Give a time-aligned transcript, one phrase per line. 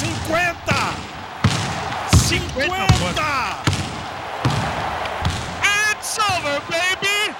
[0.00, 0.64] 50!
[2.16, 3.62] 50!
[5.92, 7.36] It's over, baby!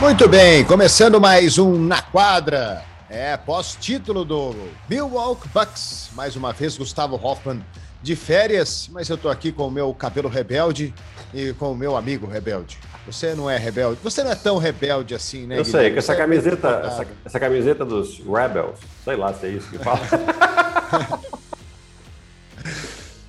[0.00, 2.84] Muito bem, começando mais um Na Quadra.
[3.08, 4.52] É, pós-título do
[4.90, 6.10] Milwaukee Bucks.
[6.12, 7.64] Mais uma vez, Gustavo Hoffman
[8.02, 10.92] de férias, mas eu tô aqui com o meu cabelo rebelde
[11.32, 12.80] e com o meu amigo rebelde.
[13.06, 15.58] Você não é rebelde, você não é tão rebelde assim, né?
[15.58, 19.68] Eu sei, com essa camiseta, essa, essa, camiseta dos Rebels, sei lá se é isso
[19.68, 20.00] que fala.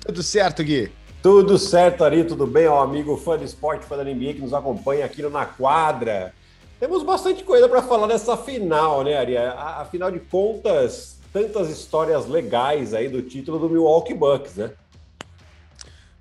[0.06, 0.90] tudo certo, Gui?
[1.22, 2.66] Tudo certo, Ari, tudo bem?
[2.66, 6.32] Ó, amigo fã de esporte, fã da NBA que nos acompanha aqui no Na Quadra.
[6.80, 9.36] Temos bastante coisa para falar nessa final, né, Ari?
[9.36, 14.70] Afinal de contas, tantas histórias legais aí do título do Milwaukee Bucks, né?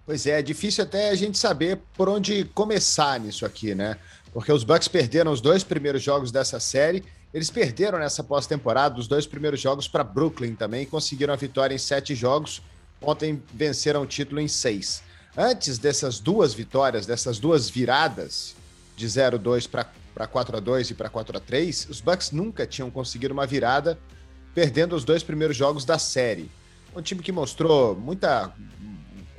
[0.05, 3.97] Pois é, é difícil até a gente saber por onde começar nisso aqui, né?
[4.31, 7.03] Porque os Bucks perderam os dois primeiros jogos dessa série.
[7.33, 11.79] Eles perderam nessa pós-temporada os dois primeiros jogos para Brooklyn também, conseguiram a vitória em
[11.79, 12.61] sete jogos.
[13.01, 15.01] Ontem venceram o título em seis.
[15.35, 18.55] Antes dessas duas vitórias, dessas duas viradas
[18.95, 23.97] de 0-2 para 4-2 e para 4-3, os Bucks nunca tinham conseguido uma virada
[24.53, 26.49] perdendo os dois primeiros jogos da série.
[26.95, 28.53] Um time que mostrou muita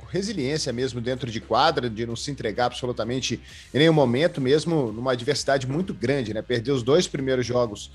[0.07, 3.41] resiliência mesmo dentro de quadra, de não se entregar absolutamente
[3.73, 6.41] em nenhum momento, mesmo numa adversidade muito grande, né?
[6.41, 7.91] Perder os dois primeiros jogos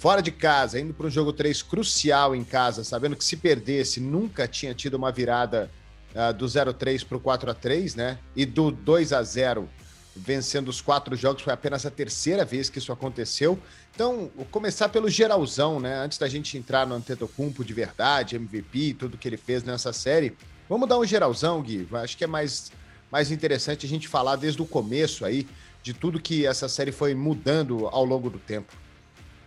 [0.00, 4.00] fora de casa, indo para um jogo 3 crucial em casa, sabendo que se perdesse,
[4.00, 5.70] nunca tinha tido uma virada
[6.14, 8.18] uh, do 0-3 para o 4-3, né?
[8.34, 9.68] E do 2 a 0
[10.16, 13.58] vencendo os quatro jogos, foi apenas a terceira vez que isso aconteceu.
[13.94, 15.96] Então, começar pelo geralzão, né?
[15.96, 20.36] Antes da gente entrar no Antetokounmpo de verdade, MVP, tudo que ele fez nessa série,
[20.70, 21.88] Vamos dar um geralzão, Gui.
[21.94, 22.70] Acho que é mais,
[23.10, 25.44] mais interessante a gente falar desde o começo aí
[25.82, 28.72] de tudo que essa série foi mudando ao longo do tempo.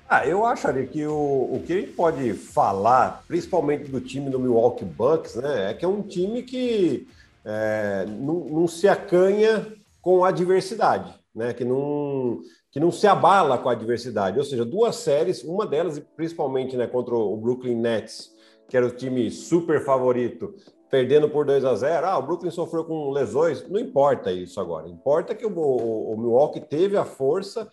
[0.09, 4.37] Ah, eu acho que o, o que a gente pode falar, principalmente do time do
[4.37, 7.07] Milwaukee Bucks, né, é que é um time que
[7.45, 9.65] é, não, não se acanha
[10.01, 14.37] com a adversidade, né, que não, que não se abala com a adversidade.
[14.37, 18.33] Ou seja, duas séries, uma delas, principalmente né, contra o Brooklyn Nets,
[18.67, 20.53] que era o time super favorito,
[20.93, 24.87] perdendo por 2 a 0 ah, o Brooklyn sofreu com lesões, não importa isso agora,
[24.87, 27.67] importa que o, o, o Milwaukee teve a força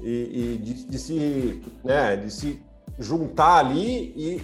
[0.00, 2.62] e, e de, de, se, né, de se
[2.98, 4.42] juntar ali e,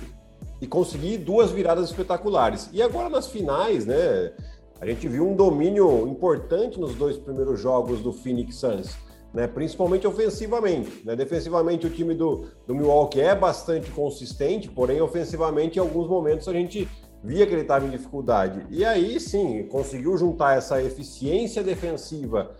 [0.60, 2.68] e conseguir duas viradas espetaculares.
[2.70, 4.34] E agora nas finais, né,
[4.78, 8.94] a gente viu um domínio importante nos dois primeiros jogos do Phoenix Suns.
[9.32, 11.04] Né, principalmente ofensivamente.
[11.04, 11.14] Né?
[11.14, 16.52] Defensivamente, o time do, do Milwaukee é bastante consistente, porém, ofensivamente, em alguns momentos, a
[16.54, 16.88] gente
[17.22, 18.64] via que ele estava em dificuldade.
[18.70, 22.52] E aí sim, conseguiu juntar essa eficiência defensiva,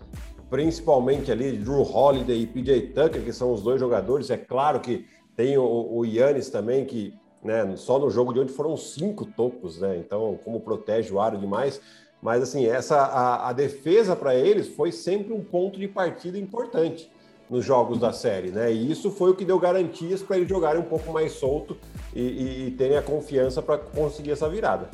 [0.50, 4.30] principalmente ali Drew Holiday e PJ Tucker, que são os dois jogadores.
[4.30, 8.52] É claro que tem o, o Yannis também, que né, só no jogo de ontem
[8.52, 9.96] foram cinco tocos, né?
[9.96, 11.80] Então, como protege o aro demais.
[12.20, 17.08] Mas assim, essa a, a defesa para eles foi sempre um ponto de partida importante
[17.50, 18.72] nos jogos da série, né?
[18.72, 21.76] E isso foi o que deu garantias para eles jogarem um pouco mais solto
[22.14, 24.90] e, e, e terem a confiança para conseguir essa virada.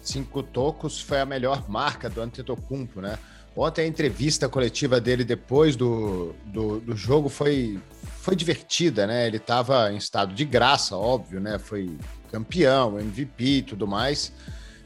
[0.00, 3.18] Cinco tocos foi a melhor marca do Antetokounmpo, né?
[3.56, 7.80] Ontem a entrevista coletiva dele depois do, do, do jogo foi,
[8.20, 9.26] foi divertida, né?
[9.26, 11.58] Ele estava em estado de graça, óbvio, né?
[11.58, 11.96] Foi
[12.30, 14.32] campeão, MVP e tudo mais.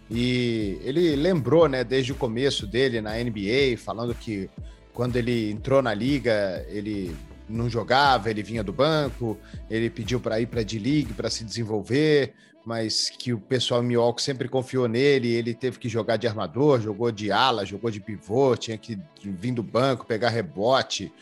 [0.08, 4.50] E ele lembrou, né, desde o começo dele na NBA, falando que
[4.92, 7.14] quando ele entrou na liga, ele
[7.48, 9.36] não jogava, ele vinha do banco,
[9.68, 12.32] ele pediu para ir para a D-League para se desenvolver,
[12.64, 17.10] mas que o pessoal Milwaukee sempre confiou nele, ele teve que jogar de armador, jogou
[17.10, 21.12] de ala, jogou de pivô, tinha que vir do banco, pegar rebote.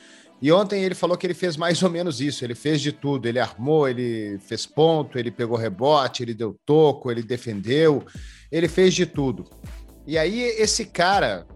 [0.40, 3.26] E ontem ele falou que ele fez mais ou menos isso, ele fez de tudo,
[3.26, 8.04] ele armou, ele fez ponto, ele pegou rebote, ele deu toco, ele defendeu,
[8.50, 9.46] ele fez de tudo.
[10.06, 11.46] E aí esse cara,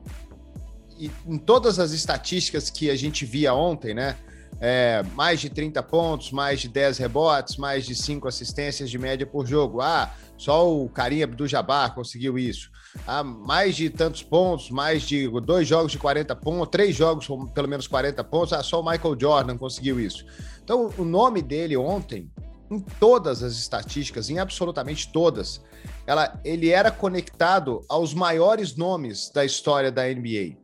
[1.27, 4.17] em todas as estatísticas que a gente via ontem, né?
[4.61, 9.27] É, mais de 30 pontos, mais de 10 rebotes, mais de 5 assistências de média
[9.27, 9.81] por jogo.
[9.81, 12.71] Ah, só o Karim Abdul-Jabbar conseguiu isso.
[13.07, 17.47] Ah, mais de tantos pontos, mais de dois jogos de 40 pontos, três jogos com
[17.47, 18.53] pelo menos 40 pontos.
[18.53, 20.25] Ah, só o Michael Jordan conseguiu isso.
[20.63, 22.31] Então, o nome dele ontem,
[22.71, 25.61] em todas as estatísticas, em absolutamente todas,
[26.07, 30.62] ela, ele era conectado aos maiores nomes da história da NBA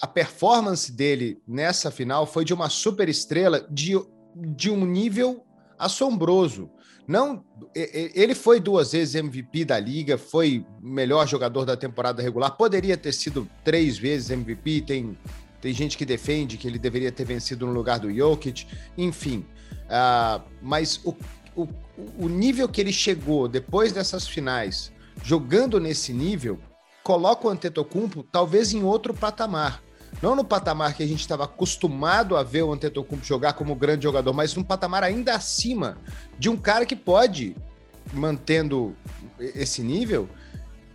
[0.00, 4.00] a performance dele nessa final foi de uma super estrela de,
[4.34, 5.44] de um nível
[5.78, 6.70] assombroso.
[7.06, 7.44] Não,
[7.74, 13.12] ele foi duas vezes MVP da liga, foi melhor jogador da temporada regular, poderia ter
[13.12, 14.82] sido três vezes MVP.
[14.82, 15.18] Tem,
[15.60, 18.66] tem gente que defende que ele deveria ter vencido no lugar do Jokic,
[18.96, 19.44] enfim.
[19.86, 21.16] Uh, mas o,
[21.56, 21.68] o,
[22.16, 24.92] o nível que ele chegou depois dessas finais,
[25.22, 26.60] jogando nesse nível,
[27.10, 29.82] coloca o Antetokounmpo talvez em outro patamar.
[30.22, 34.04] Não no patamar que a gente estava acostumado a ver o Antetokounmpo jogar como grande
[34.04, 35.98] jogador, mas num patamar ainda acima
[36.38, 37.56] de um cara que pode,
[38.12, 38.94] mantendo
[39.40, 40.28] esse nível,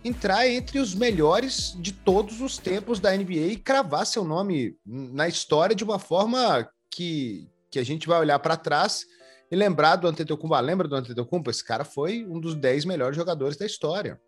[0.02, 5.28] entrar entre os melhores de todos os tempos da NBA e cravar seu nome na
[5.28, 9.04] história de uma forma que, que a gente vai olhar para trás
[9.50, 10.54] e lembrar do Antetokounmpo.
[10.54, 11.50] Ah, lembra do Antetokounmpo?
[11.50, 14.18] Esse cara foi um dos 10 melhores jogadores da história.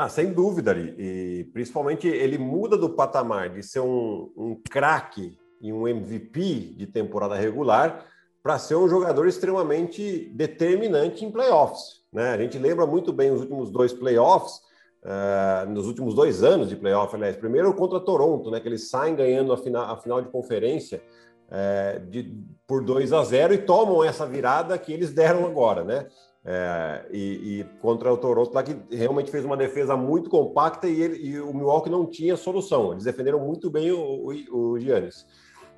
[0.00, 0.94] Ah, sem dúvida, ali.
[0.96, 6.86] E principalmente ele muda do patamar de ser um, um craque e um MVP de
[6.86, 8.06] temporada regular
[8.40, 12.04] para ser um jogador extremamente determinante em playoffs.
[12.12, 12.30] Né?
[12.30, 14.60] A gente lembra muito bem os últimos dois playoffs,
[15.02, 17.34] uh, nos últimos dois anos de playoff, aliás.
[17.36, 18.60] Primeiro contra Toronto, né?
[18.60, 21.02] que eles saem ganhando a final, a final de conferência
[21.48, 25.82] uh, de, por 2 a 0 e tomam essa virada que eles deram agora.
[25.82, 26.06] Né?
[26.50, 31.02] É, e, e, contra o Toronto, lá que realmente fez uma defesa muito compacta e,
[31.02, 32.92] ele, e, o Milwaukee não tinha solução.
[32.92, 35.26] Eles defenderam muito bem o, o, o Giannis.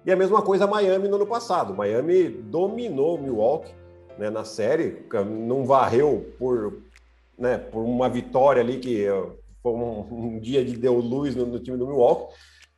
[0.06, 1.74] E a mesma coisa Miami no ano passado.
[1.74, 3.74] Miami dominou o Milwaukee
[4.16, 5.04] né, na série,
[5.48, 6.80] não varreu por,
[7.36, 9.08] né, por uma vitória ali que
[9.60, 12.32] foi um, um dia de deu luz no, no time do Milwaukee.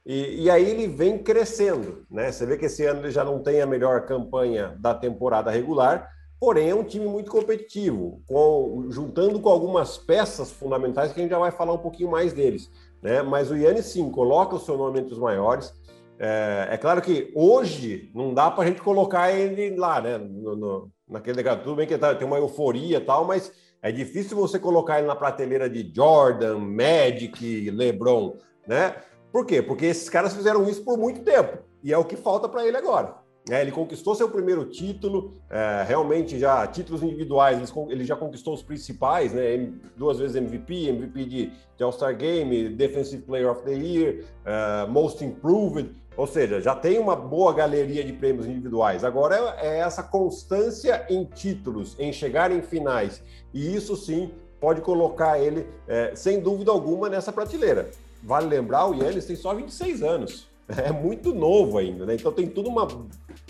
[0.06, 2.32] E, e, aí ele vem crescendo, né?
[2.32, 6.10] Você vê que esse ano ele já não tem a melhor campanha da temporada regular,
[6.42, 11.30] porém é um time muito competitivo, com, juntando com algumas peças fundamentais que a gente
[11.30, 12.68] já vai falar um pouquinho mais deles.
[13.00, 13.22] Né?
[13.22, 15.72] Mas o Yannis, sim, coloca o seu nome entre os maiores.
[16.18, 20.18] É, é claro que hoje não dá para a gente colocar ele lá, né?
[20.18, 21.62] No, no, naquele legado.
[21.62, 25.06] Tudo bem que tá, tem uma euforia e tal, mas é difícil você colocar ele
[25.06, 28.34] na prateleira de Jordan, Magic, LeBron,
[28.66, 28.96] né?
[29.30, 29.62] Por quê?
[29.62, 32.76] Porque esses caras fizeram isso por muito tempo e é o que falta para ele
[32.76, 33.21] agora.
[33.50, 38.62] É, ele conquistou seu primeiro título, é, realmente já títulos individuais, ele já conquistou os
[38.62, 39.68] principais, né?
[39.96, 45.24] Duas vezes MVP, MVP de, de All-Star Game, Defensive Player of the Year, uh, Most
[45.24, 49.02] Improved, ou seja, já tem uma boa galeria de prêmios individuais.
[49.02, 54.30] Agora é, essa constância em títulos, em chegar em finais, e isso sim
[54.60, 57.90] pode colocar ele, é, sem dúvida alguma, nessa prateleira.
[58.22, 62.14] Vale lembrar, o Yannis tem só 26 anos é muito novo ainda, né?
[62.14, 62.88] Então tem tudo uma,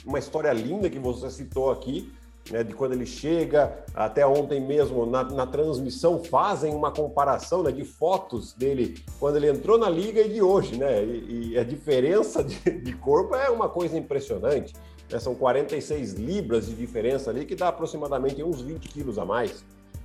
[0.04, 2.12] uma história linda que você citou aqui,
[2.50, 7.70] né, de quando ele chega, até ontem mesmo na, na transmissão fazem uma comparação né,
[7.70, 11.04] de fotos dele quando ele entrou na liga e de hoje, né?
[11.04, 14.74] E, e a diferença de, de, corpo é uma coisa impressionante.
[15.10, 15.18] Né?
[15.18, 19.64] São 46 libras de diferença ali, que dá aproximadamente uns 20 quilos a mais.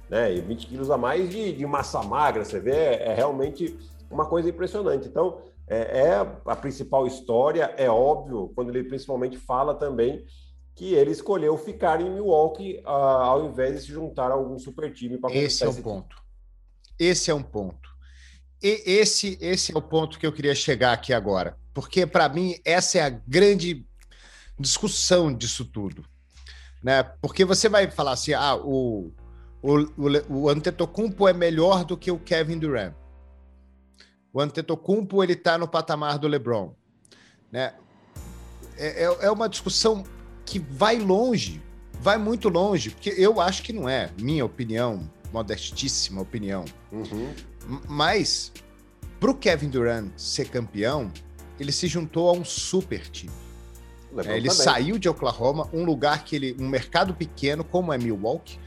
[0.10, 0.36] Né?
[0.36, 3.78] E 20 quilos a mais de, de massa magra, você vê, é, é realmente
[4.12, 5.08] uma coisa impressionante.
[5.08, 6.16] Então, é, é
[6.46, 10.26] a principal história, é óbvio, quando ele principalmente fala também
[10.74, 14.94] que ele escolheu ficar em Milwaukee uh, ao invés de se juntar a algum super
[14.94, 16.16] time para Esse é o ponto.
[17.00, 17.90] Esse é um ponto.
[18.62, 22.56] E esse, esse é o ponto que eu queria chegar aqui agora, porque para mim
[22.64, 23.86] essa é a grande
[24.60, 26.06] discussão disso tudo,
[26.82, 27.04] né?
[27.22, 29.12] Porque você vai falar assim, ah, o,
[29.62, 32.94] o, o, o Antetokounmpo é melhor do que o Kevin Durant.
[34.38, 36.72] O Antetokounmpo ele está no patamar do LeBron,
[37.52, 37.74] né?
[38.78, 40.04] É, é, é uma discussão
[40.46, 41.60] que vai longe,
[42.00, 46.66] vai muito longe, porque eu acho que não é, minha opinião, modestíssima opinião.
[46.92, 47.34] Uhum.
[47.88, 48.54] Mas
[49.20, 51.12] para o Kevin Durant ser campeão,
[51.60, 53.34] ele se juntou a um super time.
[54.18, 54.64] É, ele também.
[54.64, 58.60] saiu de Oklahoma, um lugar que ele, um mercado pequeno como é Milwaukee,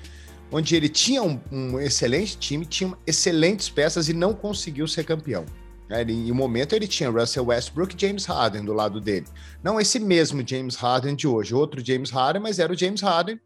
[0.50, 5.46] onde ele tinha um, um excelente time, tinha excelentes peças e não conseguiu ser campeão.
[5.90, 6.02] Né?
[6.04, 9.26] Em um momento ele tinha Russell Westbrook e James Harden do lado dele.
[9.62, 13.38] Não esse mesmo James Harden de hoje, outro James Harden, mas era o James Harden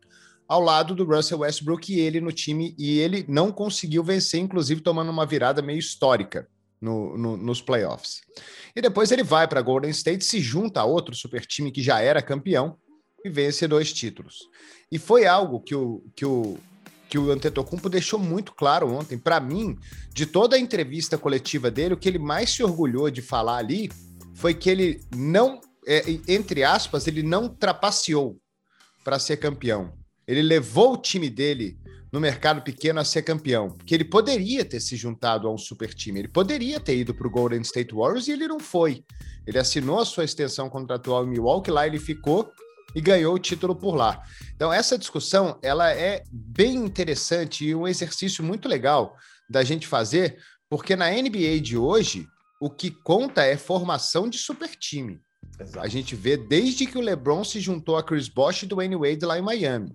[0.47, 4.83] ao lado do Russell Westbrook e ele no time, e ele não conseguiu vencer, inclusive
[4.83, 6.47] tomando uma virada meio histórica
[6.79, 8.21] no, no, nos playoffs.
[8.77, 12.01] E depois ele vai para Golden State, se junta a outro super time que já
[12.01, 12.77] era campeão
[13.25, 14.37] e vence dois títulos.
[14.93, 16.59] E foi algo que o, que o,
[17.09, 19.19] que o Antetokounmpo deixou muito claro ontem.
[19.19, 19.77] Para mim,
[20.13, 23.91] de toda a entrevista coletiva dele, o que ele mais se orgulhou de falar ali
[24.35, 28.39] foi que ele não, é, entre aspas, ele não trapaceou
[29.05, 29.93] para ser campeão.
[30.27, 31.79] Ele levou o time dele
[32.11, 35.93] no mercado pequeno a ser campeão, que ele poderia ter se juntado a um super
[35.93, 39.05] time, ele poderia ter ido para o Golden State Warriors e ele não foi.
[39.45, 42.49] Ele assinou a sua extensão contratual em Milwaukee, lá ele ficou
[42.95, 44.23] e ganhou o título por lá.
[44.55, 49.17] Então essa discussão ela é bem interessante e um exercício muito legal
[49.49, 52.27] da gente fazer, porque na NBA de hoje
[52.61, 55.21] o que conta é formação de super time.
[55.61, 55.81] Exato.
[55.81, 59.25] A gente vê desde que o LeBron se juntou a Chris Bosh e Dwayne Wade
[59.25, 59.95] lá em Miami.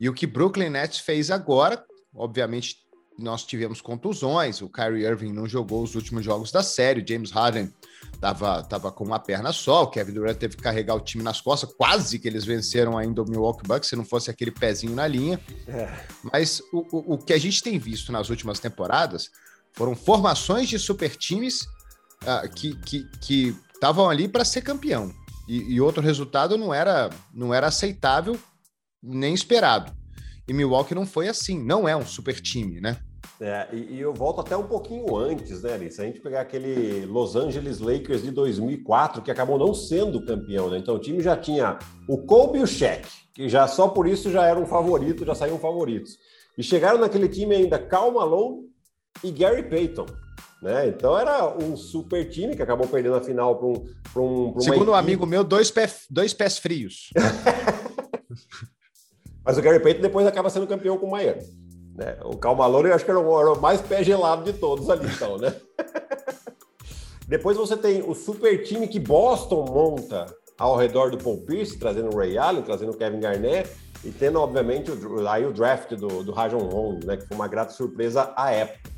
[0.00, 2.76] E o que Brooklyn Nets fez agora, obviamente,
[3.18, 7.72] nós tivemos contusões, o Kyrie Irving não jogou os últimos jogos da série, James Harden
[8.20, 11.40] tava, tava com uma perna só, o Kevin Durant teve que carregar o time nas
[11.40, 15.06] costas, quase que eles venceram ainda o Milwaukee Bucks, se não fosse aquele pezinho na
[15.06, 15.40] linha.
[15.66, 16.04] É.
[16.32, 19.30] Mas o, o, o, que a gente tem visto nas últimas temporadas
[19.72, 21.62] foram formações de super times
[22.22, 22.48] uh,
[23.20, 25.12] que estavam ali para ser campeão.
[25.48, 28.38] E, e outro resultado não era, não era aceitável
[29.02, 29.96] nem esperado.
[30.46, 32.98] E Milwaukee não foi assim, não é um super time, né?
[33.40, 35.96] É, e, e, eu volto até um pouquinho antes, né, Alice?
[35.96, 40.68] Se a gente pegar aquele Los Angeles Lakers de 2004, que acabou não sendo campeão,
[40.68, 40.78] né?
[40.78, 44.30] Então o time já tinha o Kobe e o Shaq, que já só por isso
[44.30, 46.18] já eram favoritos, já saíam favoritos.
[46.56, 48.66] E chegaram naquele time ainda Cal Malone
[49.22, 50.06] e Gary Payton.
[50.60, 50.88] Né?
[50.88, 54.62] Então era um super time que acabou perdendo a final para um, pra um pra
[54.62, 57.10] Segundo um amigo meu, dois, pé, dois pés frios.
[59.44, 61.42] Mas o Gary Payton depois acaba sendo campeão com o Miami.
[61.98, 62.16] Né?
[62.24, 65.52] O Calmalone eu acho que era o, mais pé gelado de todos ali, então, né?
[67.26, 70.26] Depois você tem o super time que Boston monta
[70.56, 73.68] ao redor do Paul Pierce, trazendo o Ray Allen, trazendo o Kevin Garnett
[74.04, 77.16] e tendo, obviamente, o, aí o draft do, do Rajon Rondo, né?
[77.16, 78.90] Que foi uma grata surpresa à época.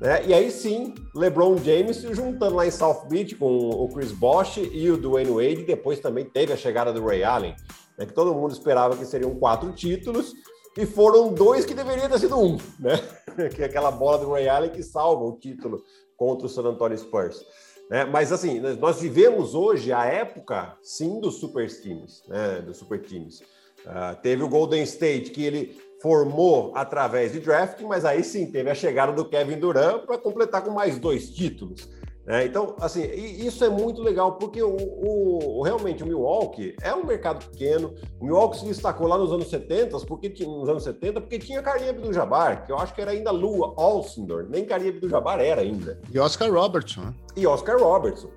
[0.00, 0.26] Né?
[0.26, 4.56] E aí sim, LeBron James se juntando lá em South Beach com o Chris Bosh
[4.72, 5.64] e o Dwayne Wade.
[5.64, 7.54] Depois também teve a chegada do Ray Allen,
[7.98, 8.06] né?
[8.06, 10.32] que todo mundo esperava que seriam quatro títulos
[10.76, 13.00] e foram dois que deveriam ter sido um, né?
[13.54, 15.82] que é aquela bola do Ray Allen que salva o título
[16.16, 17.44] contra o San Antonio Spurs.
[17.90, 18.04] Né?
[18.04, 22.60] Mas assim, nós vivemos hoje a época, sim, dos super times, né?
[22.60, 23.40] Dos super times.
[23.84, 28.68] Uh, teve o Golden State que ele formou através de draft, mas aí sim teve
[28.68, 31.88] a chegada do Kevin Durant para completar com mais dois títulos.
[32.26, 37.04] É, então, assim, isso é muito legal, porque o, o, realmente o Milwaukee é um
[37.04, 37.94] mercado pequeno.
[38.20, 41.88] O Milwaukee se destacou lá nos anos 70, porque nos anos 70, porque tinha Karim
[41.88, 46.00] Abdul-Jabbar, que eu acho que era ainda Lua Alcindor, nem Karim Abdul-Jabbar era ainda.
[46.12, 47.02] E Oscar Robertson.
[47.02, 47.14] Né?
[47.36, 48.28] E Oscar Robertson.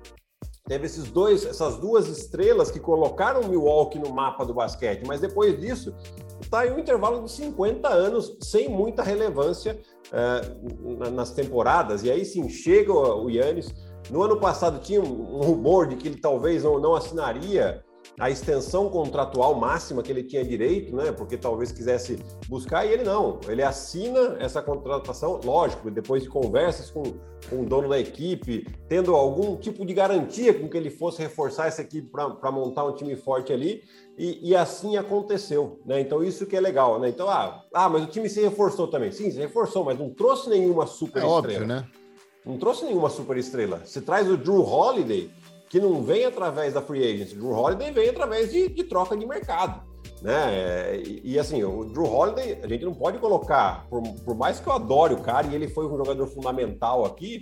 [0.66, 5.20] Teve esses dois, essas duas estrelas que colocaram o Milwaukee no mapa do basquete, mas
[5.20, 5.94] depois disso,
[6.40, 9.80] está em um intervalo de 50 anos sem muita relevância
[10.12, 13.74] uh, nas temporadas, e aí sim chega o Yannis.
[14.10, 17.84] No ano passado tinha um, um rumor de que ele talvez não, não assinaria
[18.18, 21.12] a extensão contratual máxima que ele tinha direito, né?
[21.12, 23.40] Porque talvez quisesse buscar, e ele não.
[23.48, 27.02] Ele assina essa contratação, lógico, depois de conversas com,
[27.48, 31.66] com o dono da equipe, tendo algum tipo de garantia com que ele fosse reforçar
[31.68, 33.82] essa equipe para montar um time forte ali,
[34.18, 35.98] e, e, assim aconteceu, né?
[36.00, 37.08] Então isso que é legal, né?
[37.08, 39.10] Então, ah, ah, mas o time se reforçou também.
[39.10, 41.38] Sim, se reforçou, mas não trouxe nenhuma super é estrela.
[41.38, 41.88] Óbvio, né?
[42.44, 43.80] Não trouxe nenhuma super estrela.
[43.84, 45.30] Você traz o Drew Holiday,
[45.70, 47.36] que não vem através da free agency.
[47.36, 49.80] O Drew Holiday vem através de, de troca de mercado.
[50.20, 50.96] Né?
[50.96, 54.66] E, e, assim, o Drew Holiday, a gente não pode colocar, por, por, mais que
[54.66, 57.40] eu adore o cara e ele foi um jogador fundamental aqui,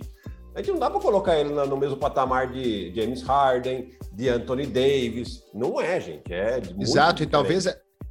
[0.53, 4.67] a gente não dá para colocar ele no mesmo patamar de James Harden, de Anthony
[4.67, 5.43] Davis.
[5.53, 6.31] Não é, gente.
[6.31, 7.65] É Exato, e talvez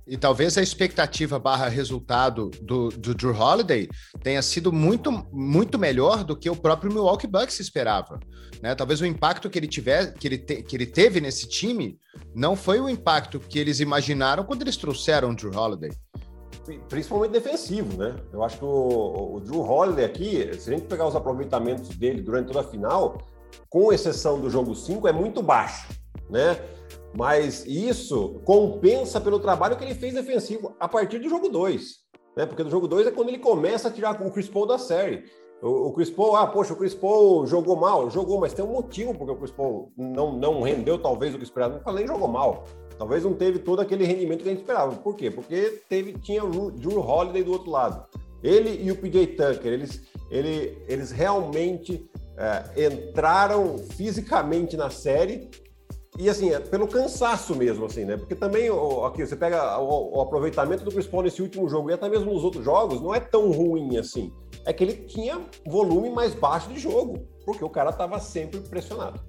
[0.08, 3.88] e talvez a expectativa barra resultado do, do Drew Holiday
[4.22, 8.18] tenha sido muito, muito melhor do que o próprio Milwaukee Bucks esperava.
[8.62, 8.74] Né?
[8.74, 11.98] Talvez o impacto que ele, tiver, que, ele te, que ele teve nesse time
[12.34, 15.90] não foi o impacto que eles imaginaram quando eles trouxeram o Drew Holiday.
[16.88, 18.14] Principalmente defensivo, né?
[18.32, 22.20] Eu acho que o, o Drew Holiday aqui, se a gente pegar os aproveitamentos dele
[22.20, 23.22] durante toda a final,
[23.70, 25.88] com exceção do jogo 5, é muito baixo,
[26.28, 26.58] né?
[27.14, 31.96] Mas isso compensa pelo trabalho que ele fez defensivo a partir do jogo 2.
[32.36, 32.46] Né?
[32.46, 35.24] Porque no jogo 2 é quando ele começa a tirar o Chris Paul da série.
[35.60, 38.72] O, o Chris Paul, ah, poxa, o Chris Paul jogou mal, jogou, mas tem um
[38.72, 41.74] motivo porque o Chris Paul não, não rendeu talvez o que esperava.
[41.74, 42.64] Não falei jogou mal.
[42.96, 44.94] Talvez não teve todo aquele rendimento que a gente esperava.
[44.96, 45.30] Por quê?
[45.30, 48.06] Porque teve, tinha o Drew Holiday do outro lado.
[48.42, 55.50] Ele e o PJ Tucker, eles, ele, eles realmente é, entraram fisicamente na série
[56.18, 58.16] e assim, é pelo cansaço mesmo, assim, né?
[58.16, 58.68] Porque também,
[59.06, 62.34] aqui, você pega o, o, aproveitamento do Chris Paul nesse último jogo e até mesmo
[62.34, 64.32] nos outros jogos, não é tão ruim assim.
[64.66, 69.20] É que ele tinha volume mais baixo de jogo, porque o cara estava sempre pressionado.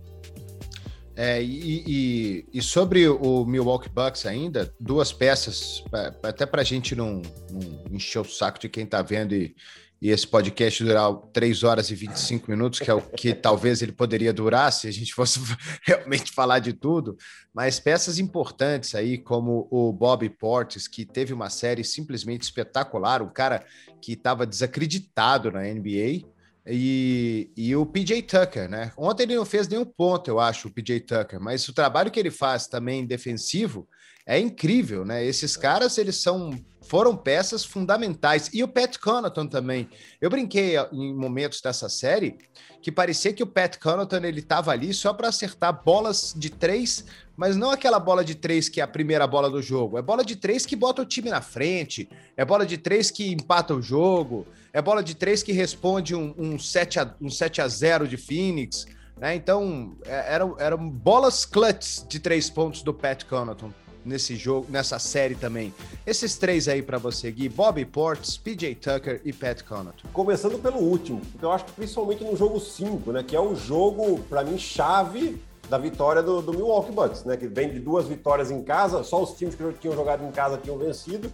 [1.16, 5.84] É, e, e, e, sobre o Milwaukee Bucks ainda, duas peças,
[6.24, 9.54] até para a gente não, não encher o saco de quem está vendo e,
[10.02, 13.92] e esse podcast durar 3 horas e 25 minutos, que é o que talvez ele
[13.92, 15.40] poderia durar se a gente fosse
[15.84, 17.18] realmente falar de tudo,
[17.54, 23.30] mas peças importantes aí, como o Bob Portis, que teve uma série simplesmente espetacular, um
[23.30, 23.66] cara
[24.02, 26.28] que estava desacreditado na NBA,
[26.72, 28.92] E, e o PJ Tucker, né?
[28.96, 32.20] Ontem ele não fez nenhum ponto, eu acho, o PJ Tucker, mas o trabalho que
[32.20, 33.88] ele faz também defensivo
[34.30, 35.26] é incrível, né?
[35.26, 36.52] Esses caras, eles são
[36.84, 38.50] foram peças fundamentais.
[38.54, 39.90] E o Pat Connaughton também.
[40.22, 42.38] Eu brinquei em momentos dessa série
[42.82, 47.06] que parecia que o Pat Connaughton ele estava ali só para acertar bolas de três,
[47.36, 49.98] mas não aquela bola de três que é a primeira bola do jogo.
[49.98, 52.08] É bola de três que bota o time na frente,
[52.38, 56.36] é bola de três que empata o jogo, é bola de três que responde um,
[56.38, 58.86] um 7 a, um 7 a 0 de Phoenix.
[59.18, 59.36] Né?
[59.36, 63.72] Então, é, eram, eram bolas clutch de três pontos do Pat Connaughton
[64.10, 65.74] nesse jogo, nessa série também.
[66.06, 70.08] Esses três aí para você, Gui: Bobby Ports, PJ Tucker e Pat Connaughton.
[70.12, 73.56] Começando pelo último, porque eu acho que principalmente no jogo 5, né, que é o
[73.56, 78.08] jogo para mim chave da vitória do, do, Milwaukee Bucks, né, que vem de duas
[78.08, 81.32] vitórias em casa, só os times que tinham jogado em casa tinham vencido.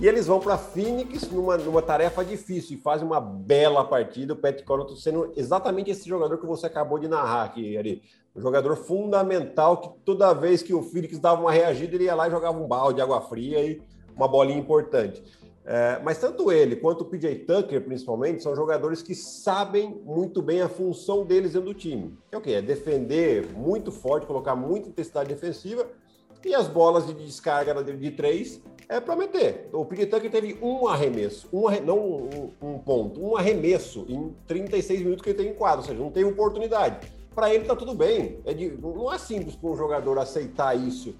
[0.00, 4.32] E eles vão para Phoenix numa, numa tarefa difícil e fazem uma bela partida.
[4.32, 8.02] O Pat Connaughton sendo exatamente esse jogador que você acabou de narrar aqui, Ari.
[8.36, 12.30] Jogador fundamental que toda vez que o Phoenix dava uma reagida, ele ia lá e
[12.30, 13.80] jogava um balde de água fria e
[14.16, 15.22] uma bolinha importante.
[15.66, 20.60] É, mas tanto ele quanto o PJ Tucker, principalmente, são jogadores que sabem muito bem
[20.60, 22.18] a função deles dentro do time.
[22.28, 22.52] Que é o quê?
[22.52, 25.86] É defender muito forte, colocar muita intensidade defensiva
[26.44, 29.70] e as bolas de descarga de três é para meter.
[29.72, 35.00] O PJ Tucker teve um arremesso, um não um, um, ponto, um arremesso em 36
[35.00, 37.94] minutos que ele tem em quadro, ou seja, não tem oportunidade para ele tá tudo
[37.94, 38.40] bem.
[38.44, 41.14] É de, não é simples para um jogador aceitar isso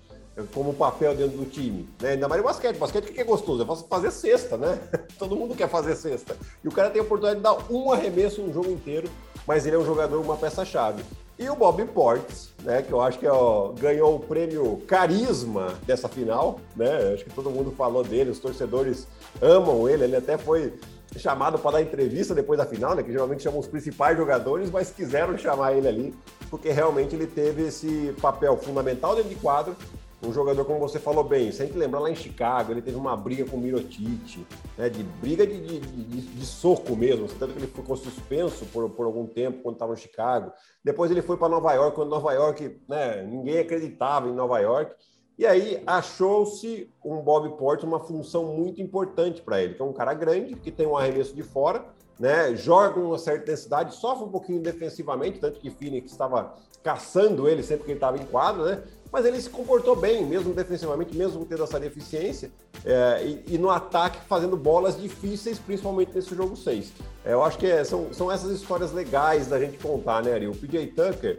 [0.53, 1.89] como papel dentro do time.
[2.01, 2.11] Né?
[2.11, 2.77] Ainda mais no basquete.
[2.77, 3.63] Basquete o que é gostoso?
[3.63, 4.79] É fazer cesta, né?
[5.19, 6.37] Todo mundo quer fazer cesta.
[6.63, 9.09] E o cara tem a oportunidade de dar um arremesso no jogo inteiro,
[9.47, 11.05] mas ele é um jogador, uma peça-chave.
[11.37, 16.09] E o Bob Portes, né, que eu acho que ó, ganhou o prêmio Carisma dessa
[16.09, 17.13] final, né?
[17.13, 19.09] Acho que todo mundo falou dele, os torcedores
[19.43, 20.75] amam ele, ele até foi
[21.19, 23.03] chamado para dar entrevista depois da final, né?
[23.03, 26.15] Que geralmente chamam os principais jogadores, mas quiseram chamar ele ali,
[26.51, 29.77] porque realmente ele teve esse papel fundamental dentro de quadro.
[30.23, 33.45] Um jogador, como você falou bem, sempre lembrar lá em Chicago, ele teve uma briga
[33.45, 34.47] com o Mirotic,
[34.79, 34.89] né?
[34.89, 37.29] De briga de, de, de, de soco mesmo.
[37.29, 40.51] Tanto que ele ficou suspenso por, por algum tempo quando estava no Chicago.
[40.83, 43.23] Depois ele foi para Nova York, quando Nova York, né?
[43.23, 44.95] Ninguém acreditava em Nova York.
[45.37, 49.93] E aí achou-se um Bob Porter uma função muito importante para ele, que é um
[49.93, 51.85] cara grande, que tem um arremesso de fora,
[52.19, 52.55] né?
[52.55, 57.85] Joga uma certa intensidade, sofre um pouquinho defensivamente, tanto que Phoenix estava caçando ele sempre
[57.85, 58.83] que ele estava em quadro, né?
[59.11, 62.51] Mas ele se comportou bem, mesmo defensivamente, mesmo tendo essa deficiência,
[62.85, 66.93] é, e, e, no ataque fazendo bolas difíceis, principalmente nesse jogo 6.
[67.25, 70.49] É, eu acho que é, são, são essas histórias legais da gente contar, né, Ari?
[70.49, 71.39] O PJ Tucker,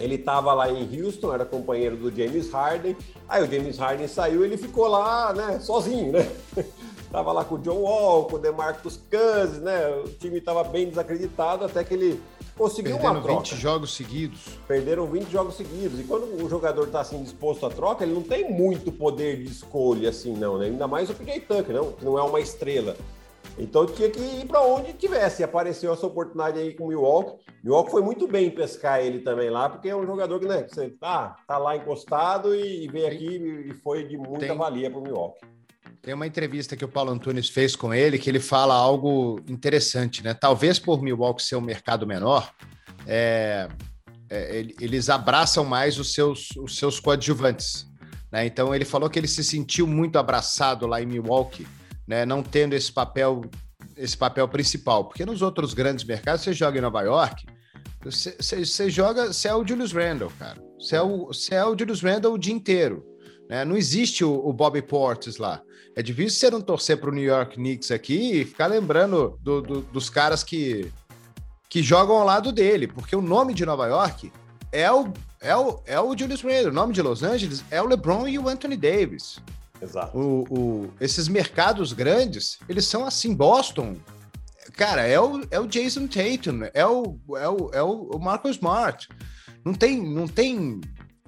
[0.00, 2.96] ele estava lá em Houston, era companheiro do James Harden.
[3.28, 6.28] Aí o James Harden saiu, ele ficou lá, né, sozinho, né?
[7.12, 9.88] tava lá com o John Wall, com o DeMarcus Cousins, né?
[10.04, 12.20] O time estava bem desacreditado até que ele
[12.56, 13.42] conseguiu Perderam uma troca.
[13.42, 14.40] 20 jogos seguidos.
[14.68, 15.98] Perderam 20 jogos seguidos.
[15.98, 19.50] E quando o jogador está assim disposto à troca, ele não tem muito poder de
[19.50, 20.66] escolha assim, não, né?
[20.66, 22.96] Ainda mais o PJ Tucker, não, que não é uma estrela.
[23.58, 25.42] Então tinha que ir para onde tivesse.
[25.42, 27.32] E apareceu essa oportunidade aí com o Milwaukee.
[27.32, 30.66] O Milwaukee foi muito bem pescar ele também lá, porque é um jogador que, né,
[30.68, 33.36] você tá, tá lá encostado e, vem aqui
[33.68, 34.56] e foi de muita Tem...
[34.56, 35.46] valia para o Milwaukee.
[36.02, 40.24] Tem uma entrevista que o Paulo Antunes fez com ele que ele fala algo interessante,
[40.24, 40.32] né?
[40.32, 42.50] Talvez por Milwaukee ser um mercado menor,
[43.06, 43.68] é,
[44.30, 47.86] é, eles abraçam mais os seus, os seus coadjuvantes.
[48.32, 48.46] Né?
[48.46, 51.66] Então ele falou que ele se sentiu muito abraçado lá em Milwaukee
[52.10, 53.42] né, não tendo esse papel
[53.96, 57.46] esse papel principal, porque nos outros grandes mercados você joga em Nova York,
[58.02, 61.64] você, você, você joga, você é o Julius Randle, cara, você é o, você é
[61.64, 63.06] o Julius Randle o dia inteiro,
[63.48, 63.64] né?
[63.64, 65.62] Não existe o, o Bobby Portis lá.
[65.94, 69.60] É difícil você não torcer para o New York Knicks aqui e ficar lembrando do,
[69.60, 70.90] do, dos caras que
[71.68, 74.32] que jogam ao lado dele, porque o nome de Nova York
[74.72, 77.86] é o, é o, é o Julius Randle, o nome de Los Angeles é o
[77.86, 79.40] LeBron e o Anthony Davis.
[79.80, 80.16] Exato.
[80.16, 83.96] O, o, esses mercados grandes, eles são assim, Boston.
[84.76, 89.08] Cara, é o, é o Jason Tatum, é o, é o, é o Marcus Smart.
[89.64, 90.80] Não tem, não tem.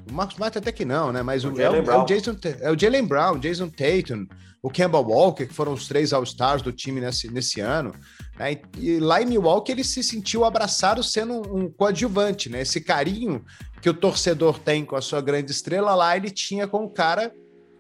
[0.09, 1.23] O Marcus Smart até que não, né?
[1.23, 4.27] Mas o, o é, o, é, o, Jason, é o Jalen Brown, Jason Tatum,
[4.62, 7.93] o Kemba Walker, que foram os três All-Stars do time nesse, nesse ano.
[8.38, 8.53] Né?
[8.79, 12.61] E, e lá em Milwaukee ele se sentiu abraçado sendo um, um coadjuvante, né?
[12.61, 13.45] Esse carinho
[13.81, 17.33] que o torcedor tem com a sua grande estrela, lá ele tinha com o cara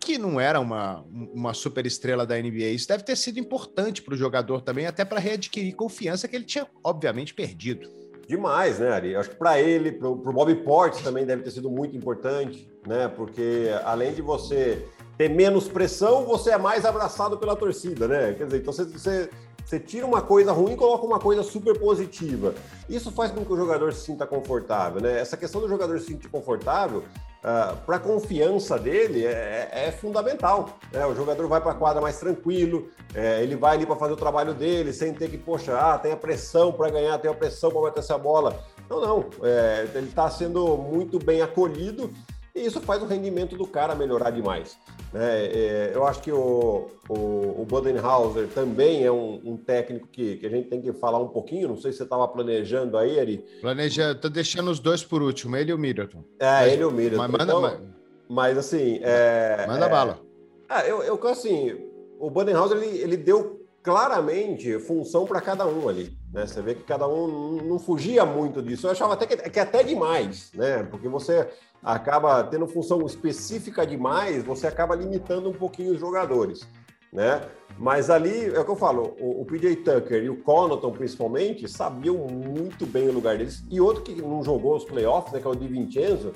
[0.04, 2.66] que não era uma, uma super estrela da NBA.
[2.66, 6.44] Isso deve ter sido importante para o jogador também, até para readquirir confiança que ele
[6.44, 7.88] tinha, obviamente, perdido.
[8.26, 9.16] Demais, né, Ari?
[9.16, 13.08] Acho que para ele, para o Bob Portes também deve ter sido muito importante, né?
[13.08, 14.86] Porque além de você
[15.18, 18.32] ter menos pressão, você é mais abraçado pela torcida, né?
[18.32, 19.28] Quer dizer, então você, você
[19.64, 22.54] Você tira uma coisa ruim e coloca uma coisa super positiva.
[22.88, 25.20] Isso faz com que o jogador se sinta confortável, né?
[25.20, 27.04] Essa questão do jogador se sentir confortável,
[27.42, 30.78] uh, ah, para a confiança dele, é, é, é fundamental.
[30.92, 31.04] Né?
[31.06, 34.16] O jogador vai para a quadra mais tranquilo, é, ele vai ali para fazer o
[34.16, 37.70] trabalho dele, sem ter que, poxa, ah, tem a pressão para ganhar, tem a pressão
[37.70, 38.58] para bater essa bola.
[38.88, 39.24] Não, não.
[39.42, 42.10] É, ele está sendo muito bem acolhido
[42.54, 44.76] e isso faz o rendimento do cara melhorar demais.
[45.12, 45.46] Né?
[45.46, 50.46] É, eu acho que o, o, o Budenhauser também é um, um técnico que, que,
[50.46, 51.68] a gente tem que falar um pouquinho.
[51.68, 53.44] Não sei se você estava planejando aí, Ari.
[53.60, 56.22] Planejando, tô deixando os dois por último, ele e o Middleton.
[56.38, 57.22] É, mas, ele e o Middleton.
[57.22, 57.80] Mas, manda, então, mas,
[58.28, 59.00] mas assim.
[59.02, 60.20] É, manda é, bala.
[60.68, 61.74] Ah, eu, eu assim,
[62.18, 66.16] o Budenhauser ele, ele deu claramente função para cada um ali.
[66.32, 66.46] Né?
[66.46, 68.86] Você vê que cada um não fugia muito disso.
[68.86, 70.82] Eu achava até que, que até demais, né?
[70.84, 71.48] Porque você
[71.82, 76.66] acaba tendo função específica demais, você acaba limitando um pouquinho os jogadores,
[77.12, 77.42] né?
[77.76, 81.68] Mas ali, é o que eu falo, o, o PJ Tucker e o Connaughton, principalmente,
[81.68, 83.64] sabiam muito bem o lugar deles.
[83.70, 86.32] E outro que não jogou os playoffs, né, que é o Di Vincenzo,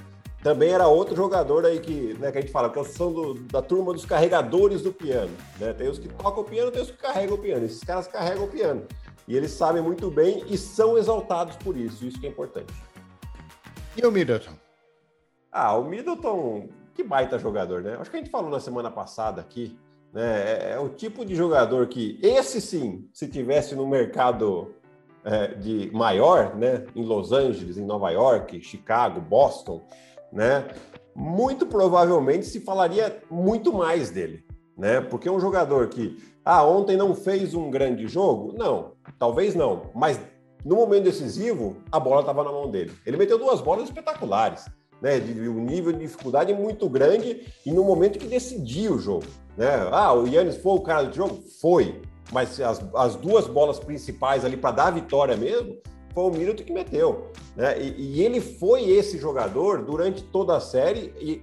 [0.46, 3.60] também era outro jogador aí que, né, que a gente fala, que são do, da
[3.60, 5.32] turma dos carregadores do piano.
[5.58, 5.72] Né?
[5.72, 7.66] Tem os que tocam o piano, tem os que carregam o piano.
[7.66, 8.86] Esses caras carregam o piano.
[9.26, 12.06] E eles sabem muito bem e são exaltados por isso.
[12.06, 12.72] Isso que é importante.
[13.96, 14.52] E o Middleton?
[15.50, 17.96] Ah, o Middleton, que baita jogador, né?
[17.98, 19.76] Acho que a gente falou na semana passada aqui,
[20.12, 20.44] né?
[20.44, 24.76] É, é o tipo de jogador que, esse sim, se tivesse no mercado
[25.24, 26.86] é, de maior, né?
[26.94, 29.84] Em Los Angeles, em Nova York, Chicago, Boston,
[30.36, 30.68] né?
[31.14, 34.44] Muito provavelmente se falaria muito mais dele,
[34.78, 35.00] né?
[35.00, 38.54] Porque é um jogador que, ah, ontem não fez um grande jogo?
[38.56, 40.20] Não, talvez não, mas
[40.64, 42.92] no momento decisivo, a bola estava na mão dele.
[43.04, 44.66] Ele meteu duas bolas espetaculares
[45.00, 45.18] né?
[45.20, 49.88] De, um nível de dificuldade muito grande e no momento que decidia o jogo, né?
[49.90, 51.42] Ah, o Yannis foi o cara do jogo?
[51.60, 52.00] Foi.
[52.32, 55.76] Mas as, as duas bolas principais ali para dar a vitória mesmo,
[56.16, 57.26] foi o Middleton que meteu.
[57.54, 57.78] Né?
[57.78, 61.42] E, e, ele foi esse jogador durante toda a série e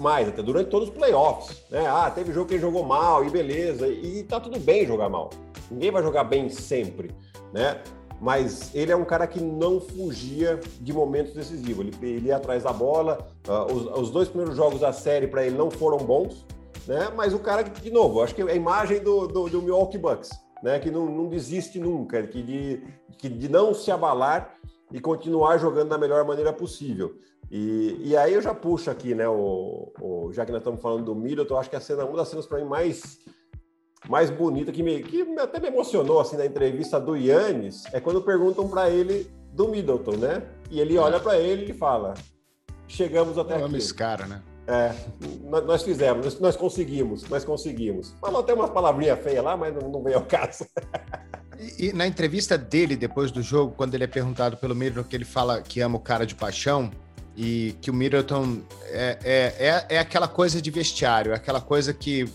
[0.00, 1.62] mais, até durante todos os playoffs.
[1.70, 1.86] Né?
[1.86, 3.86] Ah, teve jogo que ele jogou mal e beleza.
[3.86, 5.30] E tá tudo bem jogar mal.
[5.70, 7.12] Ninguém vai jogar bem sempre.
[7.52, 7.80] Né?
[8.20, 11.86] mas ele é um cara que não fugia de momentos decisivos.
[11.86, 13.28] Ele, ele ia atrás da bola.
[13.46, 16.44] Uh, os, os, dois primeiros jogos da série para ele não foram bons,
[16.84, 17.12] né?
[17.14, 19.98] Mas o cara que, de novo, acho que é a imagem do, do, do Milwaukee
[19.98, 20.30] Bucks,
[20.62, 20.78] né?
[20.78, 22.82] Que não, não desiste nunca, que de,
[23.18, 24.54] que de não se abalar
[24.92, 27.16] e continuar jogando da melhor maneira possível.
[27.50, 29.28] E, e aí eu já puxo aqui, né?
[29.28, 32.28] O, o já que nós estamos falando do Middleton, acho que a cena, uma das
[32.28, 33.18] cenas para mim mais
[34.08, 38.22] mais bonita, que, me, que até me emocionou assim na entrevista do Yannis, é quando
[38.22, 40.42] perguntam para ele do Middleton, né?
[40.70, 42.14] E ele olha para ele e fala:
[42.86, 43.76] Chegamos até Eu aqui.
[43.76, 44.42] esse cara, né?
[44.68, 44.94] É,
[45.44, 48.14] nós fizemos, nós conseguimos, nós conseguimos.
[48.20, 50.66] Falou até umas palavrinhas feias lá, mas não, veio ao caso.
[51.58, 55.16] E, e, na entrevista dele, depois do jogo, quando ele é perguntado pelo Middleton, que
[55.16, 56.90] ele fala que ama o cara de paixão,
[57.34, 61.94] e que o Middleton é, é, é, é aquela coisa de vestiário, é aquela coisa
[61.94, 62.28] que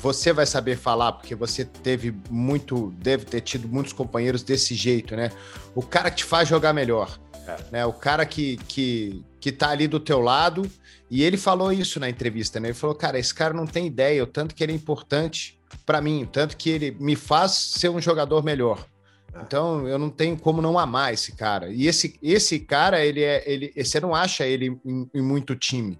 [0.00, 5.14] você vai saber falar, porque você teve muito, deve ter tido muitos companheiros desse jeito,
[5.14, 5.30] né?
[5.74, 7.56] O cara que te faz jogar melhor, é.
[7.70, 7.86] né?
[7.86, 10.70] O cara que, que, que tá ali do teu lado,
[11.10, 12.68] e ele falou isso na entrevista, né?
[12.68, 16.00] Ele falou, cara, esse cara não tem ideia, o tanto que ele é importante para
[16.00, 18.86] mim, tanto que ele me faz ser um jogador melhor.
[19.34, 19.40] É.
[19.40, 21.68] Então eu não tenho como não amar esse cara.
[21.68, 23.42] E esse, esse cara, ele é.
[23.50, 25.98] Ele, você não acha ele em, em muito time.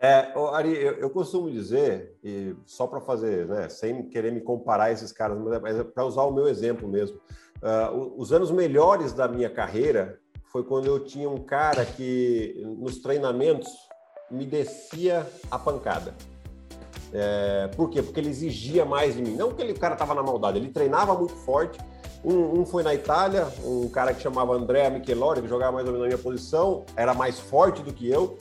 [0.00, 4.84] É, Ari, eu, eu, costumo dizer, e só para fazer, né, sem querer me comparar
[4.84, 7.20] a esses caras, mas é para usar o meu exemplo mesmo.
[7.62, 10.18] Uh, os anos melhores da minha carreira
[10.52, 13.68] foi quando eu tinha um cara que nos treinamentos
[14.30, 16.14] me descia a pancada.
[17.12, 18.02] É, por quê?
[18.02, 19.34] Porque ele exigia mais de mim.
[19.34, 21.78] Não que ele, o cara estava na maldade, ele treinava muito forte.
[22.24, 25.92] Um, um, foi na Itália, um cara que chamava Andrea Michelori, que jogava mais ou
[25.92, 28.36] menos na minha posição, era mais forte do que eu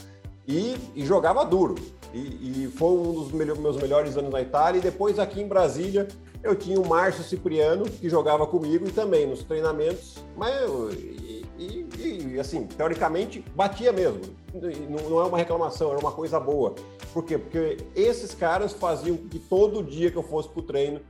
[0.48, 1.76] e, e jogava duro.
[2.14, 4.80] E, e, foi um dos meus melhores anos na Itália.
[4.80, 6.08] E depois aqui em Brasília
[6.44, 10.24] eu tinha o Márcio Cipriano, que jogava comigo e também nos treinamentos.
[10.36, 10.56] Mas
[10.94, 14.22] e, e, e assim, teoricamente batia mesmo.
[14.54, 16.76] Não, não é uma reclamação, era uma coisa boa.
[17.14, 17.38] Por quê?
[17.38, 21.02] Porque esses caras faziam que todo dia que eu fosse para o treino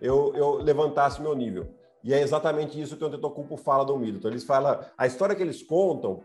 [0.00, 1.68] eu, eu levantasse meu nível.
[2.04, 4.28] E é exatamente isso que o Antetokounmpo fala do Middleton.
[4.28, 6.20] Eles falam, a história que eles contam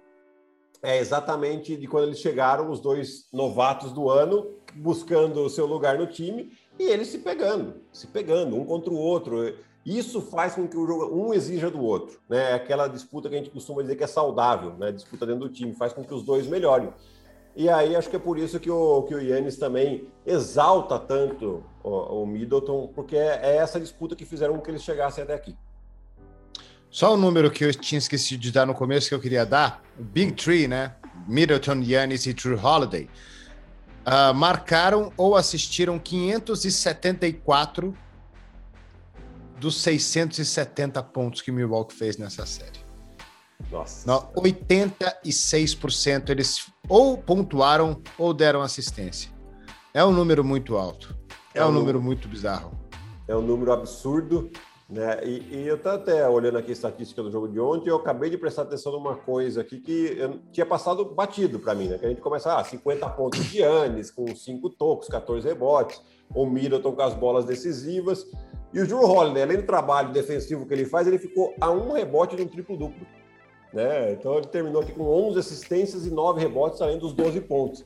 [0.83, 5.97] é exatamente de quando eles chegaram, os dois novatos do ano, buscando o seu lugar
[5.97, 9.55] no time, e eles se pegando, se pegando, um contra o outro.
[9.85, 12.51] Isso faz com que o jogo, um exija do outro, né?
[12.51, 14.91] É aquela disputa que a gente costuma dizer que é saudável, né?
[14.91, 16.93] Disputa dentro do time, faz com que os dois melhorem.
[17.55, 21.63] E aí acho que é por isso que o, que o Yannis também exalta tanto
[21.83, 25.55] o, o Middleton, porque é, é, essa disputa que fizeram que eles chegassem até aqui.
[26.89, 29.83] Só o número que eu tinha esquecido de dar no começo que eu queria dar,
[29.99, 30.95] o Big Tree, né?
[31.27, 33.09] Middleton, Yannis e Drew Holiday,
[34.05, 37.95] uh, marcaram ou assistiram 574
[39.59, 42.81] dos 670 pontos que Milwaukee fez nessa série.
[43.69, 44.09] Nossa.
[44.35, 49.29] 86% eles ou pontuaram ou deram assistência.
[49.93, 51.15] É um número muito alto.
[51.53, 52.71] É, é um, número, número muito bizarro.
[53.27, 54.49] É um número absurdo.
[54.91, 55.21] Né?
[55.23, 58.29] E, e eu estou até olhando aqui a estatística do jogo de ontem, eu acabei
[58.29, 60.17] de prestar atenção numa coisa aqui que
[60.51, 61.97] tinha passado batido para mim, né?
[61.97, 66.01] Que a gente começa, ah, 50 pontos de Yannis, com 5 tocos, 14 rebotes,
[66.35, 68.25] o Middleton com as bolas decisivas.
[68.73, 71.93] E o Drew Holiday, além do trabalho defensivo que ele faz, ele ficou a um
[71.93, 73.07] rebote de um triplo-duplo.
[73.71, 74.11] Né?
[74.11, 77.85] Então ele terminou aqui com 11 assistências e 9 rebotes, além dos 12 pontos.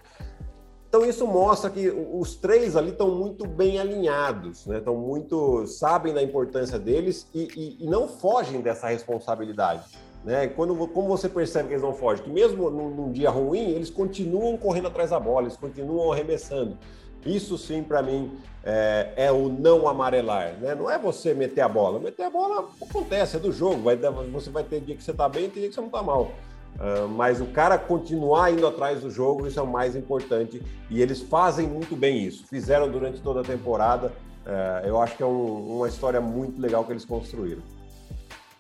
[0.96, 4.78] Então isso mostra que os três ali estão muito bem alinhados, né?
[4.78, 9.84] Estão muito sabem da importância deles e, e, e não fogem dessa responsabilidade.
[10.24, 10.48] Né?
[10.48, 12.24] Quando, como você percebe que eles não fogem?
[12.24, 16.78] Que mesmo num, num, dia ruim, eles continuam correndo atrás da bola, eles continuam arremessando.
[17.26, 18.32] Isso sim, para mim,
[18.64, 20.54] é, é, o não amarelar.
[20.62, 20.76] Né?
[20.76, 22.00] Não é você meter a bola.
[22.00, 23.82] Meter a bola acontece, é do jogo.
[23.82, 25.88] Vai, você vai ter dia que você está bem e tem dia que você não
[25.88, 26.32] está mal.
[26.76, 30.62] Uh, mas o cara continuar indo atrás do jogo, isso é o mais importante.
[30.90, 32.46] E eles fazem muito bem isso.
[32.48, 34.08] Fizeram durante toda a temporada.
[34.46, 37.62] Uh, eu acho que é um, uma história muito legal que eles construíram.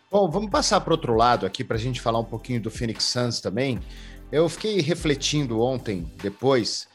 [0.09, 3.03] Bom, vamos passar para outro lado aqui para a gente falar um pouquinho do Phoenix
[3.03, 3.79] Suns também.
[4.31, 6.87] Eu fiquei refletindo ontem, depois,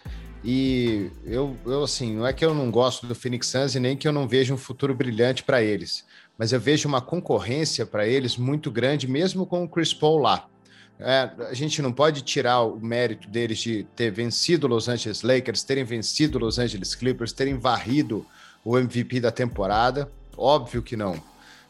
[0.43, 3.97] e eu, eu assim, não é que eu não gosto do Phoenix Suns e nem
[3.97, 6.05] que eu não vejo um futuro brilhante para eles,
[6.39, 10.50] mas eu vejo uma concorrência para eles muito grande, mesmo com o Chris Paul lá.
[11.01, 15.63] É, a gente não pode tirar o mérito deles de ter vencido Los Angeles Lakers,
[15.63, 18.27] terem vencido Los Angeles Clippers, terem varrido
[18.65, 20.11] o MVP da temporada.
[20.37, 21.21] Óbvio que não.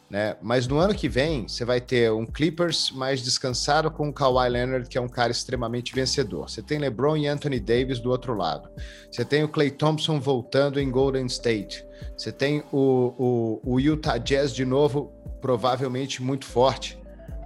[0.09, 0.35] Né?
[0.41, 4.49] Mas no ano que vem, você vai ter um Clippers mais descansado com o Kawhi
[4.49, 6.49] Leonard, que é um cara extremamente vencedor.
[6.49, 8.69] Você tem LeBron e Anthony Davis do outro lado.
[9.09, 11.85] Você tem o Clay Thompson voltando em Golden State.
[12.17, 16.99] Você tem o, o, o Utah Jazz de novo, provavelmente muito forte.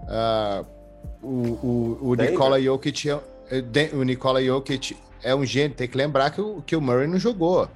[0.06, 0.75] Uh,
[1.22, 5.76] o, o, o Nikola Jokic é, o Nikola Jokic é um gênio.
[5.76, 7.70] Tem que lembrar que o, que o Murray não jogou.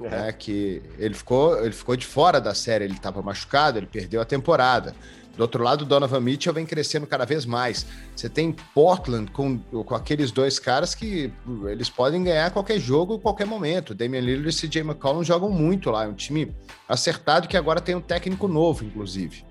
[0.00, 0.08] É.
[0.08, 4.20] Né, que ele ficou, ele ficou de fora da série, ele estava machucado, ele perdeu
[4.20, 4.94] a temporada.
[5.36, 7.86] Do outro lado, o Donovan Mitchell vem crescendo cada vez mais.
[8.14, 11.32] Você tem Portland com, com aqueles dois caras que
[11.68, 13.94] eles podem ganhar qualquer jogo, qualquer momento.
[13.94, 16.04] Damian Lillard e CJ McCollum jogam muito lá.
[16.04, 16.52] É um time
[16.88, 19.44] acertado que agora tem um técnico novo, inclusive.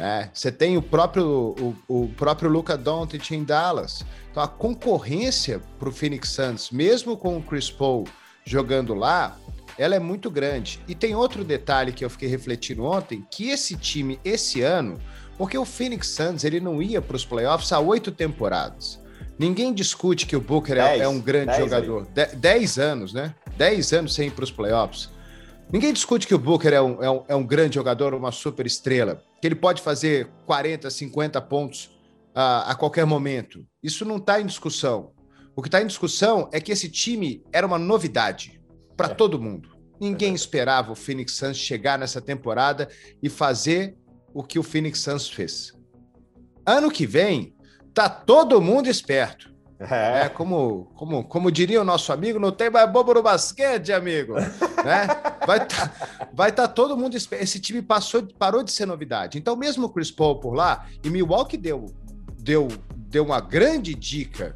[0.00, 4.04] É, você tem o próprio, o, o próprio Luca Doncic em Dallas.
[4.30, 8.04] Então a concorrência para o Phoenix Suns, mesmo com o Chris Paul
[8.44, 9.36] jogando lá,
[9.76, 10.80] ela é muito grande.
[10.88, 14.98] E tem outro detalhe que eu fiquei refletindo ontem, que esse time esse ano,
[15.36, 19.00] porque o Phoenix Suns ele não ia para os playoffs há oito temporadas.
[19.38, 22.06] Ninguém discute que o Booker é, dez, é, um grande jogador.
[22.12, 23.34] De, dez anos, né?
[23.56, 25.08] Dez anos sem ir para os playoffs.
[25.72, 28.66] Ninguém discute que o Booker é um, é, um, é um grande jogador, uma super
[28.66, 31.96] estrela, que ele pode fazer 40, 50 pontos
[32.34, 33.64] a, a qualquer momento.
[33.80, 35.12] Isso não está em discussão.
[35.54, 38.60] O que está em discussão é que esse time era uma novidade
[38.96, 39.14] para é.
[39.14, 39.70] todo mundo.
[40.00, 42.88] Ninguém esperava o Phoenix Suns chegar nessa temporada
[43.22, 43.96] e fazer
[44.34, 45.72] o que o Phoenix Suns fez.
[46.66, 47.54] Ano que vem,
[47.94, 49.54] tá todo mundo esperto.
[49.80, 50.26] É.
[50.26, 50.28] é.
[50.28, 54.34] como, como, como diria o nosso amigo, não tem mais bobo no basquete, amigo.
[54.34, 55.06] né?
[55.46, 55.92] Vai tá,
[56.32, 57.16] vai tá todo mundo.
[57.16, 59.38] Esse time passou, parou de ser novidade.
[59.38, 61.86] Então, mesmo o Chris Paul por lá, e Milwaukee deu,
[62.38, 64.54] deu, deu uma grande dica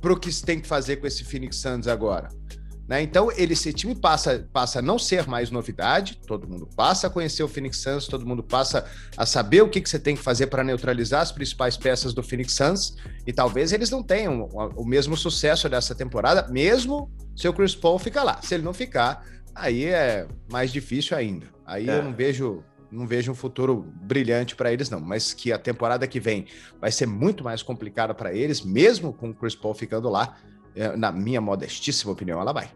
[0.00, 2.28] para o que se tem que fazer com esse Phoenix Suns agora.
[2.88, 3.02] Né?
[3.02, 7.10] Então, ele, esse time passa, passa a não ser mais novidade, todo mundo passa a
[7.10, 8.84] conhecer o Phoenix Suns, todo mundo passa
[9.16, 12.22] a saber o que, que você tem que fazer para neutralizar as principais peças do
[12.22, 17.48] Phoenix Suns, e talvez eles não tenham o, o mesmo sucesso dessa temporada, mesmo se
[17.48, 18.40] o Chris Paul ficar lá.
[18.42, 21.46] Se ele não ficar, aí é mais difícil ainda.
[21.64, 21.98] Aí é.
[21.98, 25.00] eu não vejo não vejo um futuro brilhante para eles, não.
[25.00, 26.44] Mas que a temporada que vem
[26.78, 30.36] vai ser muito mais complicada para eles, mesmo com o Chris Paul ficando lá,
[30.96, 32.70] na minha modestíssima opinião, ela vai.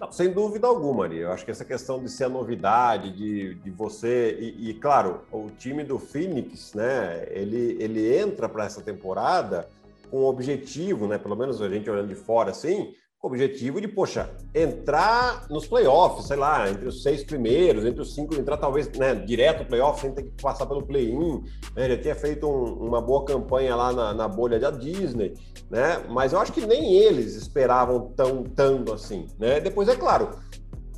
[0.00, 1.18] Não, sem dúvida alguma, Ari.
[1.18, 4.34] Eu acho que essa questão de ser a novidade, de, de você.
[4.40, 7.26] E, e claro, o time do Phoenix, né?
[7.30, 9.68] Ele, ele entra para essa temporada
[10.10, 11.18] com o objetivo, né?
[11.18, 15.66] Pelo menos a gente olhando de fora assim, com o objetivo de, poxa, entrar nos
[15.66, 19.66] playoffs, sei lá, entre os seis primeiros, entre os cinco, entrar talvez né, direto no
[19.66, 21.44] playoff, sem ter que passar pelo play-in.
[21.76, 21.90] Né?
[21.90, 25.34] Já tinha feito um, uma boa campanha lá na, na, bolha da Disney,
[25.70, 26.02] né?
[26.08, 29.60] Mas eu acho que nem eles esperavam tão tanto assim, né?
[29.60, 30.30] Depois, é claro,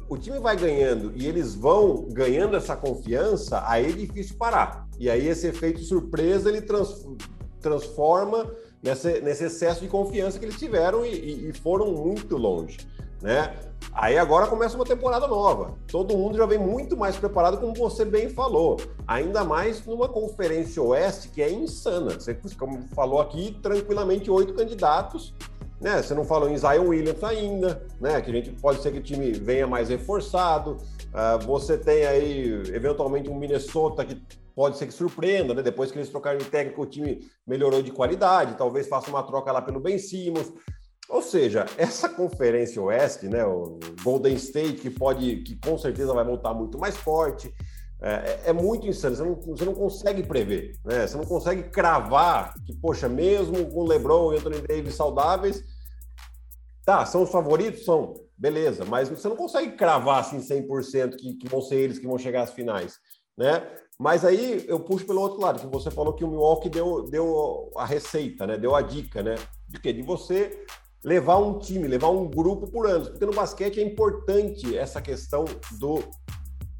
[0.09, 4.87] o time vai ganhando e eles vão ganhando essa confiança, aí é difícil parar.
[4.97, 7.05] E aí esse efeito surpresa ele trans,
[7.61, 8.49] transforma
[8.83, 12.79] nesse, excesso de confiança que eles tiveram e, e foram muito longe,
[13.23, 13.55] né?
[13.93, 15.75] Aí agora começa uma temporada nova.
[15.87, 18.81] Todo mundo já vem muito mais preparado, como você bem falou.
[19.07, 22.13] Ainda mais numa conferência oeste que é insana.
[22.13, 25.35] Você, como falou aqui, tranquilamente oito candidatos.
[25.81, 26.01] Né?
[26.01, 28.21] Você não falou em Zion Williams ainda, né?
[28.23, 30.79] Que a gente pode ser que o time venha mais reforçado.
[31.13, 34.23] Uh, você tem aí, eventualmente, um Minnesota que
[34.55, 35.63] pode ser que surpreenda, né?
[35.63, 39.53] Depois que eles trocaram de técnico, o time melhorou de qualidade, talvez faça uma troca
[39.53, 40.53] lá pelo Ben Simmons.
[41.09, 46.25] Ou seja, essa conferência oeste, né, o Golden State, que pode, que com certeza vai
[46.25, 47.53] voltar muito mais forte,
[48.03, 49.15] é, é muito insano.
[49.15, 51.07] Você não, você não consegue prever, né?
[51.07, 55.63] Você não consegue cravar que, poxa, mesmo com LeBron e Anthony Davis saudáveis,
[56.85, 57.85] tá, são os favoritos?
[57.85, 62.07] São, beleza, mas você não consegue cravar assim 100% que, que vão ser eles que
[62.07, 62.99] vão chegar às finais,
[63.39, 63.71] né?
[64.03, 67.71] Mas aí eu puxo pelo outro lado, que você falou que o Milwaukee deu, deu
[67.77, 68.59] a receita, né?
[68.59, 69.37] Deu a dica, né?
[69.69, 69.93] De quê?
[69.93, 70.67] De você
[71.05, 73.11] levar um time, levar um grupo por anos.
[73.11, 75.45] Porque no basquete é importante essa questão
[75.79, 76.03] do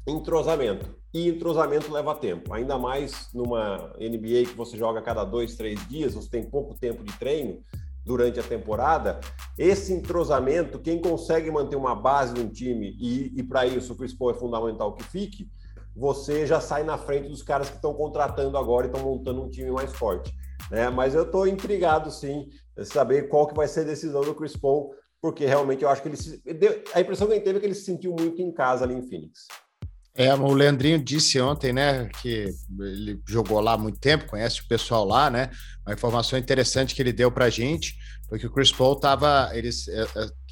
[0.05, 0.93] entrosamento.
[1.13, 2.53] E entrosamento leva tempo.
[2.53, 6.77] Ainda mais numa NBA que você joga a cada dois, três dias, você tem pouco
[6.77, 7.63] tempo de treino
[8.03, 9.21] durante a temporada.
[9.57, 13.95] Esse entrosamento, quem consegue manter uma base de um time, e, e para isso o
[13.95, 15.47] Chris Paul é fundamental que fique,
[15.95, 19.49] você já sai na frente dos caras que estão contratando agora e estão montando um
[19.49, 20.31] time mais forte.
[20.71, 20.89] Né?
[20.89, 22.49] Mas eu estou intrigado, sim,
[22.83, 26.09] saber qual que vai ser a decisão do Chris Paul, porque realmente eu acho que
[26.09, 26.41] ele se...
[26.93, 29.07] a impressão que ele teve é que ele se sentiu muito em casa ali em
[29.07, 29.47] Phoenix.
[30.15, 34.67] É, o Leandrinho disse ontem, né, que ele jogou lá há muito tempo, conhece o
[34.67, 35.49] pessoal lá, né?
[35.87, 37.95] Uma informação interessante que ele deu para a gente
[38.29, 40.05] foi que o Chris Paul tava, eles é,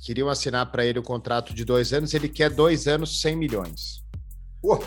[0.04, 4.01] queriam assinar para ele o contrato de dois anos, ele quer dois anos, 100 milhões.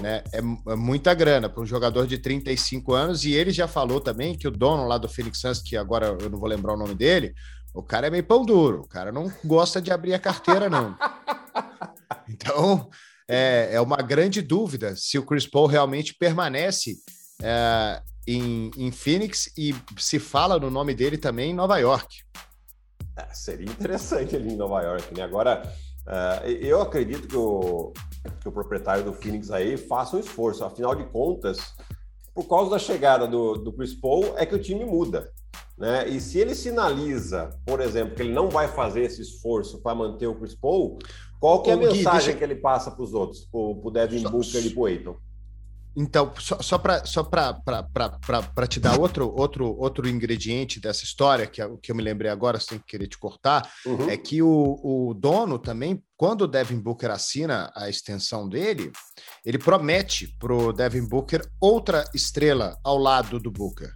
[0.00, 0.22] Né?
[0.32, 4.36] É, é, muita grana para um jogador de 35 anos, e ele já falou também
[4.36, 6.94] que o dono lá do Phoenix Suns, que agora eu não vou lembrar o nome
[6.94, 7.34] dele,
[7.74, 10.96] o cara é meio pão duro, o cara não gosta de abrir a carteira, não.
[12.28, 12.88] Então,
[13.28, 16.96] é, é uma grande dúvida se o Chris Paul realmente permanece
[17.42, 22.22] é, em, em Phoenix e se fala no nome dele também em Nova York.
[23.16, 25.22] É, seria interessante ali em Nova York, né?
[25.22, 25.62] Agora,
[26.06, 27.92] uh, eu acredito que o,
[28.40, 30.64] que o proprietário do Phoenix aí faça um esforço.
[30.64, 31.58] Afinal de contas,
[32.34, 35.30] por causa da chegada do, do Chris Paul, é que o time muda.
[35.76, 36.08] Né?
[36.08, 40.26] E se ele sinaliza, por exemplo, que ele não vai fazer esse esforço para manter
[40.26, 40.98] o Chris Paul,
[41.40, 42.34] qual que é a Gui, mensagem deixa...
[42.34, 45.16] que ele passa para os outros, para o Devin Booker e para o Aiton?
[45.96, 47.24] Então, só, só para só
[48.68, 52.58] te dar outro, outro, outro ingrediente dessa história, que, é que eu me lembrei agora,
[52.58, 54.10] sem querer te cortar, uhum.
[54.10, 58.90] é que o, o dono também, quando o Devin Booker assina a extensão dele,
[59.44, 63.92] ele promete para o Devin Booker outra estrela ao lado do Booker.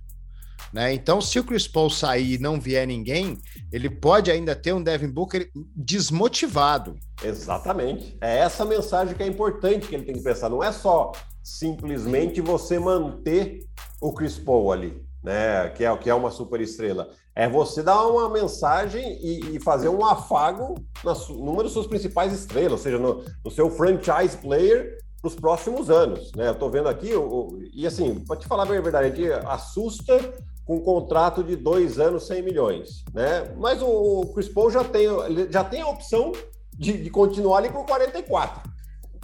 [0.73, 0.93] Né?
[0.93, 3.39] Então, se o Chris Paul sair e não vier ninguém,
[3.73, 6.97] ele pode ainda ter um Devin Booker desmotivado.
[7.23, 8.17] Exatamente.
[8.21, 10.49] É essa mensagem que é importante que ele tem que pensar.
[10.49, 11.13] Não é só
[11.49, 13.61] simplesmente você manter
[14.01, 15.71] o Chris Paul ali, né?
[15.71, 17.11] Que é, que é uma super estrela.
[17.35, 22.33] É você dar uma mensagem e, e fazer um afago na, numa das suas principais
[22.33, 26.33] estrelas, ou seja, no, no seu franchise player para os próximos anos.
[26.37, 26.49] Né?
[26.49, 30.35] Eu estou vendo aqui, o, e assim, para te falar a verdade, a gente assusta
[30.67, 33.05] com um contrato de dois anos, 100 milhões.
[33.15, 33.55] Né?
[33.57, 35.07] Mas o, o Chris Paul já tem,
[35.51, 36.31] já tem a opção
[36.77, 38.71] de, de continuar ali por 44.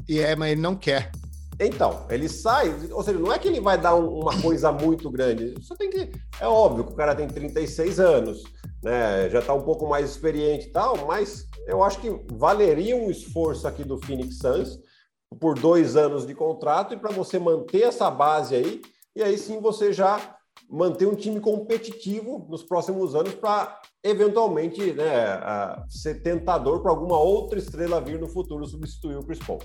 [0.09, 1.11] E é, mas ele não quer.
[1.61, 5.11] Então, ele sai, ou seja, não é que ele vai dar um, uma coisa muito
[5.11, 5.55] grande.
[5.59, 6.13] Você tem que.
[6.41, 8.43] É óbvio que o cara tem 36 anos,
[8.83, 9.29] né?
[9.31, 13.69] Já está um pouco mais experiente e tal, mas eu acho que valeria um esforço
[13.69, 14.79] aqui do Phoenix Suns
[15.41, 18.83] por dois anos de contrato e para você manter essa base aí,
[19.17, 20.37] e aí sim você já
[20.69, 25.41] manter um time competitivo nos próximos anos para eventualmente né,
[25.89, 29.59] ser tentador para alguma outra estrela vir no futuro substituir o Chris Paul.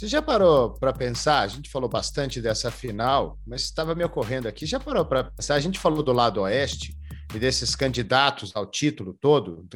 [0.00, 1.40] Você já parou para pensar?
[1.40, 4.64] A gente falou bastante dessa final, mas estava me ocorrendo aqui.
[4.64, 5.56] Já parou para pensar?
[5.56, 6.96] A gente falou do lado oeste
[7.34, 9.68] e desses candidatos ao título todo,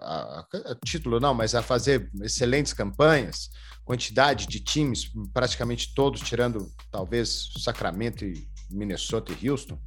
[0.00, 3.50] a, a, a, título não, mas a fazer excelentes campanhas,
[3.84, 9.78] quantidade de times, praticamente todos, tirando talvez Sacramento e Minnesota e Houston.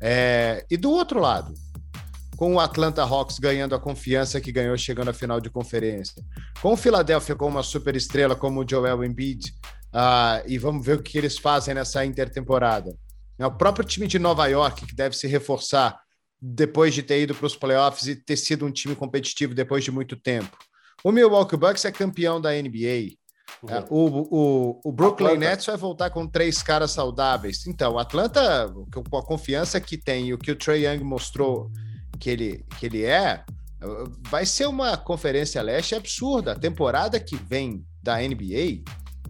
[0.00, 1.52] É, e do outro lado,
[2.36, 6.22] com o Atlanta Hawks ganhando a confiança que ganhou chegando à final de conferência,
[6.60, 9.52] com o Philadelphia com uma super estrela como o Joel Embiid,
[9.94, 12.94] uh, e vamos ver o que eles fazem nessa intertemporada.
[13.38, 15.98] É o próprio time de Nova York, que deve se reforçar
[16.40, 19.90] depois de ter ido para os playoffs e ter sido um time competitivo depois de
[19.90, 20.56] muito tempo.
[21.02, 23.16] O Milwaukee Bucks é campeão da NBA.
[23.62, 23.70] Uhum.
[23.70, 25.50] É, o, o, o, Brooklyn Atlanta.
[25.50, 27.66] Nets vai voltar com três caras saudáveis.
[27.66, 28.72] Então, o Atlanta,
[29.10, 31.70] com a confiança que tem e o que o Trey Young mostrou
[32.16, 33.44] que ele, que ele é,
[34.28, 36.52] vai ser uma conferência leste absurda.
[36.52, 38.82] A temporada que vem da NBA,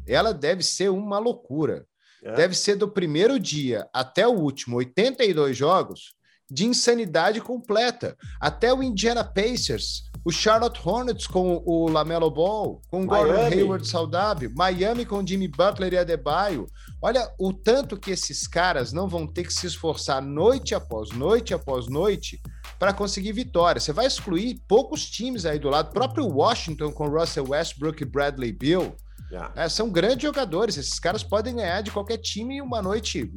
[0.07, 1.87] ela deve ser uma loucura.
[2.22, 2.34] É.
[2.34, 6.14] Deve ser do primeiro dia até o último, 82 jogos,
[6.51, 8.16] de insanidade completa.
[8.41, 13.87] Até o Indiana Pacers, o Charlotte Hornets com o Lamelo Ball, com o Gordon Hayward
[13.87, 16.66] saudável, Miami com Jimmy Butler e Adebayo.
[17.01, 21.55] Olha o tanto que esses caras não vão ter que se esforçar noite após noite
[21.55, 22.41] após noite
[22.79, 23.81] para conseguir vitória.
[23.81, 28.07] Você vai excluir poucos times aí do lado, o próprio Washington com Russell Westbrook e
[28.07, 28.95] Bradley Bill.
[29.31, 29.53] Yeah.
[29.57, 30.77] É, são grandes jogadores.
[30.77, 33.31] Esses caras podem ganhar de qualquer time em uma noite,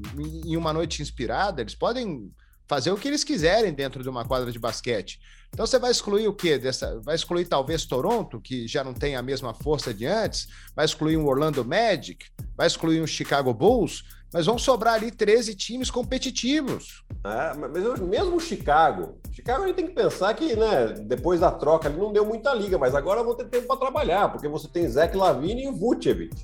[0.45, 1.61] em uma noite inspirada.
[1.61, 2.31] Eles podem
[2.67, 5.19] fazer o que eles quiserem dentro de uma quadra de basquete.
[5.51, 6.59] Então você vai excluir o quê?
[6.59, 10.85] Dessa, vai excluir talvez Toronto, que já não tem a mesma força de antes, vai
[10.85, 14.03] excluir um Orlando Magic, vai excluir um Chicago Bulls,
[14.33, 17.03] mas vão sobrar ali 13 times competitivos.
[17.23, 21.51] É, mas mesmo o Chicago, Chicago a gente tem que pensar que, né, depois da
[21.51, 24.67] troca ali não deu muita liga, mas agora vão ter tempo para trabalhar, porque você
[24.67, 26.35] tem Zach Lavine e Vucevic.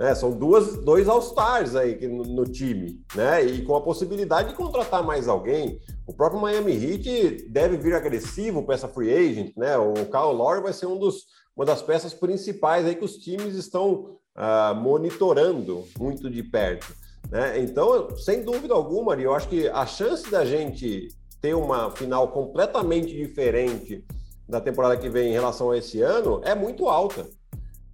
[0.00, 0.14] Né?
[0.14, 3.44] São duas, dois All-Stars aí no, no, time, né?
[3.44, 5.78] E com a possibilidade de contratar mais alguém.
[6.06, 9.76] O próprio Miami Heat deve vir agressivo para essa free agent, né?
[9.76, 13.54] O Kyle Lowry vai ser um dos, uma das peças principais aí que os times
[13.54, 16.94] estão uh, monitorando muito de perto.
[17.30, 17.60] Né?
[17.60, 21.08] Então, sem dúvida alguma, eu acho que a chance da gente
[21.40, 24.04] ter uma final completamente diferente
[24.48, 27.26] da temporada que vem em relação a esse ano é muito alta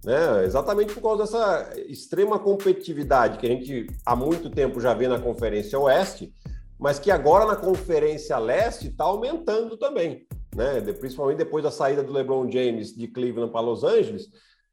[0.07, 0.45] né?
[0.45, 5.19] Exatamente por causa dessa extrema competitividade que a gente há muito tempo já vê na
[5.19, 6.33] Conferência Oeste,
[6.79, 10.25] mas que agora na Conferência Leste está aumentando também,
[10.55, 10.79] né?
[10.93, 14.29] Principalmente depois da saída do LeBron James de Cleveland para Los Angeles,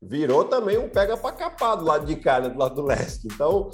[0.06, 2.48] virou também um pega para capar do lado de cá, né?
[2.48, 3.26] do lado do leste.
[3.26, 3.70] Então,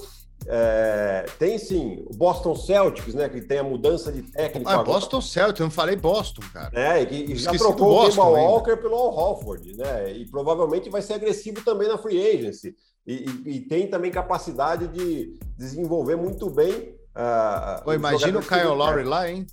[0.46, 3.28] é, tem sim o Boston Celtics, né?
[3.28, 4.68] Que tem a mudança de técnico.
[4.68, 4.86] Ah, agora.
[4.86, 6.70] Boston Celtics, eu não falei Boston, cara.
[6.72, 10.12] É, e, e já trocou o Kemba Walker pelo Al Hofford, né?
[10.12, 12.74] E provavelmente vai ser agressivo também na free agency.
[13.06, 16.94] E, e, e tem também capacidade de desenvolver muito bem.
[17.10, 19.46] Uh, Pô, imagina o Kyle Lowry lá, hein?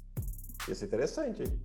[0.68, 1.60] Ia ser interessante, hein?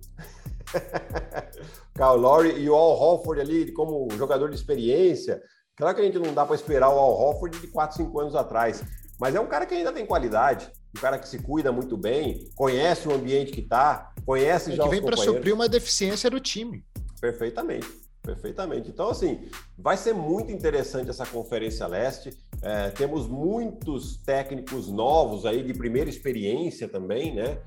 [1.95, 5.41] Kyle Lowry e o Al Hofford ali como jogador de experiência.
[5.75, 8.35] Claro que a gente não dá para esperar o Al Hofford de 4, 5 anos
[8.35, 8.83] atrás,
[9.19, 12.49] mas é um cara que ainda tem qualidade, um cara que se cuida muito bem,
[12.55, 16.39] conhece o ambiente que está, conhece é já que vem para suprir uma deficiência do
[16.39, 16.85] time.
[17.19, 17.87] Perfeitamente,
[18.21, 18.89] perfeitamente.
[18.89, 19.47] Então, assim,
[19.77, 22.31] vai ser muito interessante essa Conferência Leste.
[22.61, 27.59] É, temos muitos técnicos novos aí de primeira experiência também, né?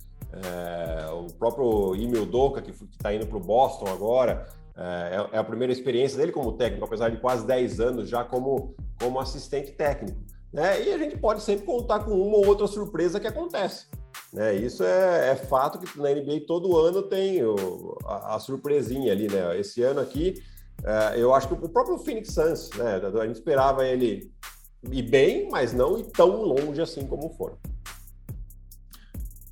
[0.45, 5.45] É, o próprio Emil Doca, que está indo para o Boston agora, é, é, a
[5.45, 10.18] primeira experiência dele como técnico, apesar de quase 10 anos já como, como assistente técnico.
[10.53, 10.82] Né?
[10.84, 13.87] E a gente pode sempre contar com uma ou outra surpresa que acontece.
[14.32, 14.55] Né?
[14.55, 19.28] Isso é, é fato que na NBA todo ano tem o, a, a, surpresinha ali.
[19.28, 19.59] Né?
[19.59, 20.43] Esse ano aqui,
[20.84, 22.97] é, eu acho que o próprio Phoenix Suns, né?
[22.97, 24.30] a gente esperava ele
[24.91, 27.57] ir bem, mas não ir tão longe assim como foram.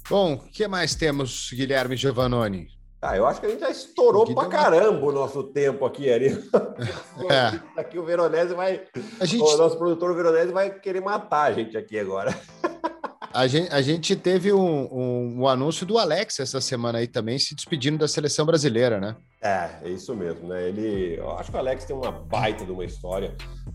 [0.09, 2.69] Bom, o que mais temos, Guilherme Giovannoni?
[3.01, 6.31] Ah, eu acho que a gente já estourou pra caramba o nosso tempo aqui, Ari.
[7.31, 7.61] É.
[7.81, 8.83] Aqui o Veronese vai.
[9.23, 9.43] Gente...
[9.43, 12.35] O nosso produtor Veronese vai querer matar a gente aqui agora.
[13.35, 17.37] A gente, a gente teve um, um, um, anúncio do Alex essa semana aí também,
[17.37, 19.17] se despedindo da seleção brasileira, né?
[19.43, 20.69] É, é isso mesmo, né?
[20.69, 21.19] Ele.
[21.19, 23.35] Eu acho que o Alex tem uma baita de uma história.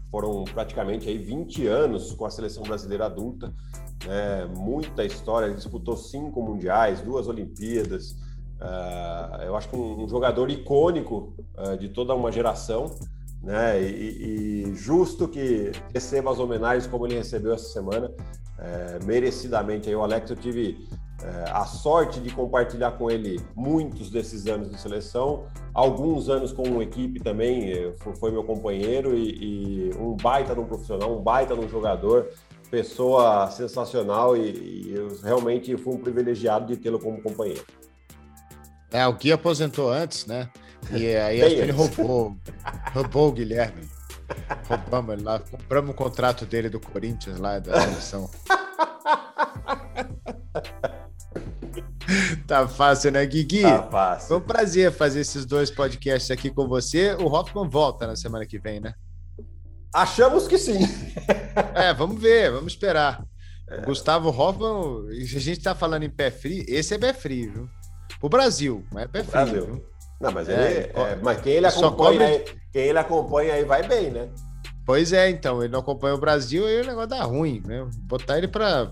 [0.09, 3.53] Foram praticamente aí 20 anos com a seleção brasileira adulta.
[4.07, 4.45] Né?
[4.55, 5.47] Muita história.
[5.47, 8.11] Ele disputou cinco mundiais, duas Olimpíadas.
[8.61, 12.95] Uh, eu acho que um, um jogador icônico uh, de toda uma geração,
[13.43, 13.81] né?
[13.81, 18.09] E, e, justo que receba as homenagens como ele recebeu essa semana,
[18.59, 19.89] uh, merecidamente.
[19.89, 20.87] Aí o Alex eu tive
[21.21, 26.63] eh, a sorte de compartilhar com ele muitos desses anos de seleção, alguns anos com
[26.63, 31.21] uma equipe também, foi, foi meu companheiro e, e, um baita de um profissional, um
[31.21, 32.29] baita de um jogador,
[32.71, 37.65] pessoa sensacional e, e eu realmente fui um privilegiado de tê-lo como companheiro.
[38.91, 40.49] É, o Gui aposentou antes, né?
[40.91, 42.37] E aí acho que ele roubou,
[42.93, 43.98] roubou o Guilherme.
[44.67, 48.29] Roubamos ele lá, compramos o contrato dele do Corinthians lá da seleção.
[52.47, 53.61] Tá fácil, né, Guigui?
[53.61, 54.27] Tá fácil.
[54.29, 57.13] Foi um prazer fazer esses dois podcasts aqui com você.
[57.13, 58.93] O Hoffman volta na semana que vem, né?
[59.93, 60.79] Achamos que sim.
[61.75, 63.23] É, vamos ver, vamos esperar.
[63.69, 63.81] É.
[63.81, 67.69] Gustavo Hoffman, a gente tá falando em pé frio, esse é pé frio, viu?
[68.19, 69.31] Pro Brasil, mas é pé frio.
[69.31, 69.65] Brasil.
[69.65, 69.85] Viu?
[70.19, 73.87] Não, mas, é, ele, é, mas quem ele acompanha, aí, quem ele acompanha aí vai
[73.87, 74.27] bem, né?
[74.85, 77.87] Pois é, então, ele não acompanha o Brasil e o negócio dá ruim, né?
[78.01, 78.91] Botar ele para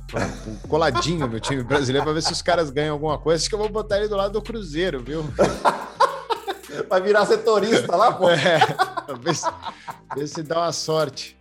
[0.69, 3.41] coladinho no time brasileiro para ver se os caras ganham alguma coisa.
[3.41, 5.25] Acho que eu vou botar ele do lado do Cruzeiro, viu?
[6.87, 8.27] Vai virar setorista lá, pô.
[9.09, 9.47] É, ver se,
[10.15, 11.36] ver se dá uma sorte.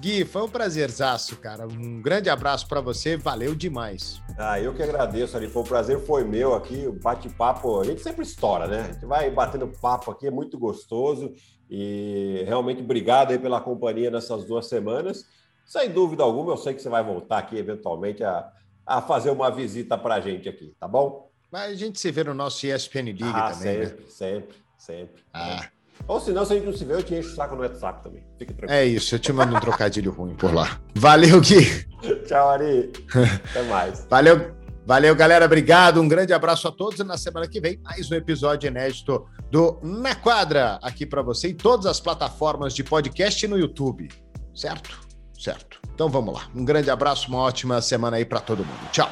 [0.00, 1.66] Gui, foi um prazerzaço, cara.
[1.66, 4.22] Um grande abraço para você, valeu demais.
[4.38, 5.48] Ah, eu que agradeço, ali.
[5.48, 6.86] Foi um prazer, foi meu aqui.
[6.86, 8.80] O bate-papo, a gente sempre estoura, né?
[8.82, 11.34] A gente vai batendo papo aqui, é muito gostoso.
[11.68, 15.26] E realmente obrigado aí pela companhia nessas duas semanas.
[15.66, 18.52] Sem dúvida alguma, eu sei que você vai voltar aqui eventualmente a,
[18.86, 21.28] a fazer uma visita para a gente aqui, tá bom?
[21.50, 24.10] Mas a gente se vê no nosso ESPN League ah, também, sempre, né?
[24.10, 25.22] Sempre, sempre.
[25.32, 25.68] Ah.
[26.08, 28.02] Ou senão, se a gente não se vê, eu te encho o saco no WhatsApp
[28.02, 28.24] também.
[28.38, 28.80] Fique tranquilo.
[28.80, 30.80] É isso, eu te mando um trocadilho ruim por lá.
[30.94, 31.86] Valeu, Gui.
[32.26, 32.90] Tchau, Ari.
[33.50, 34.06] Até mais.
[34.08, 34.56] Valeu.
[34.86, 35.44] Valeu, galera.
[35.44, 36.00] Obrigado.
[36.00, 36.98] Um grande abraço a todos.
[36.98, 41.48] E na semana que vem, mais um episódio inédito do Na Quadra aqui para você
[41.48, 44.08] em todas as plataformas de podcast e no YouTube.
[44.54, 44.98] Certo?
[45.38, 45.78] Certo.
[45.92, 46.48] Então vamos lá.
[46.54, 48.90] Um grande abraço, uma ótima semana aí para todo mundo.
[48.90, 49.10] Tchau.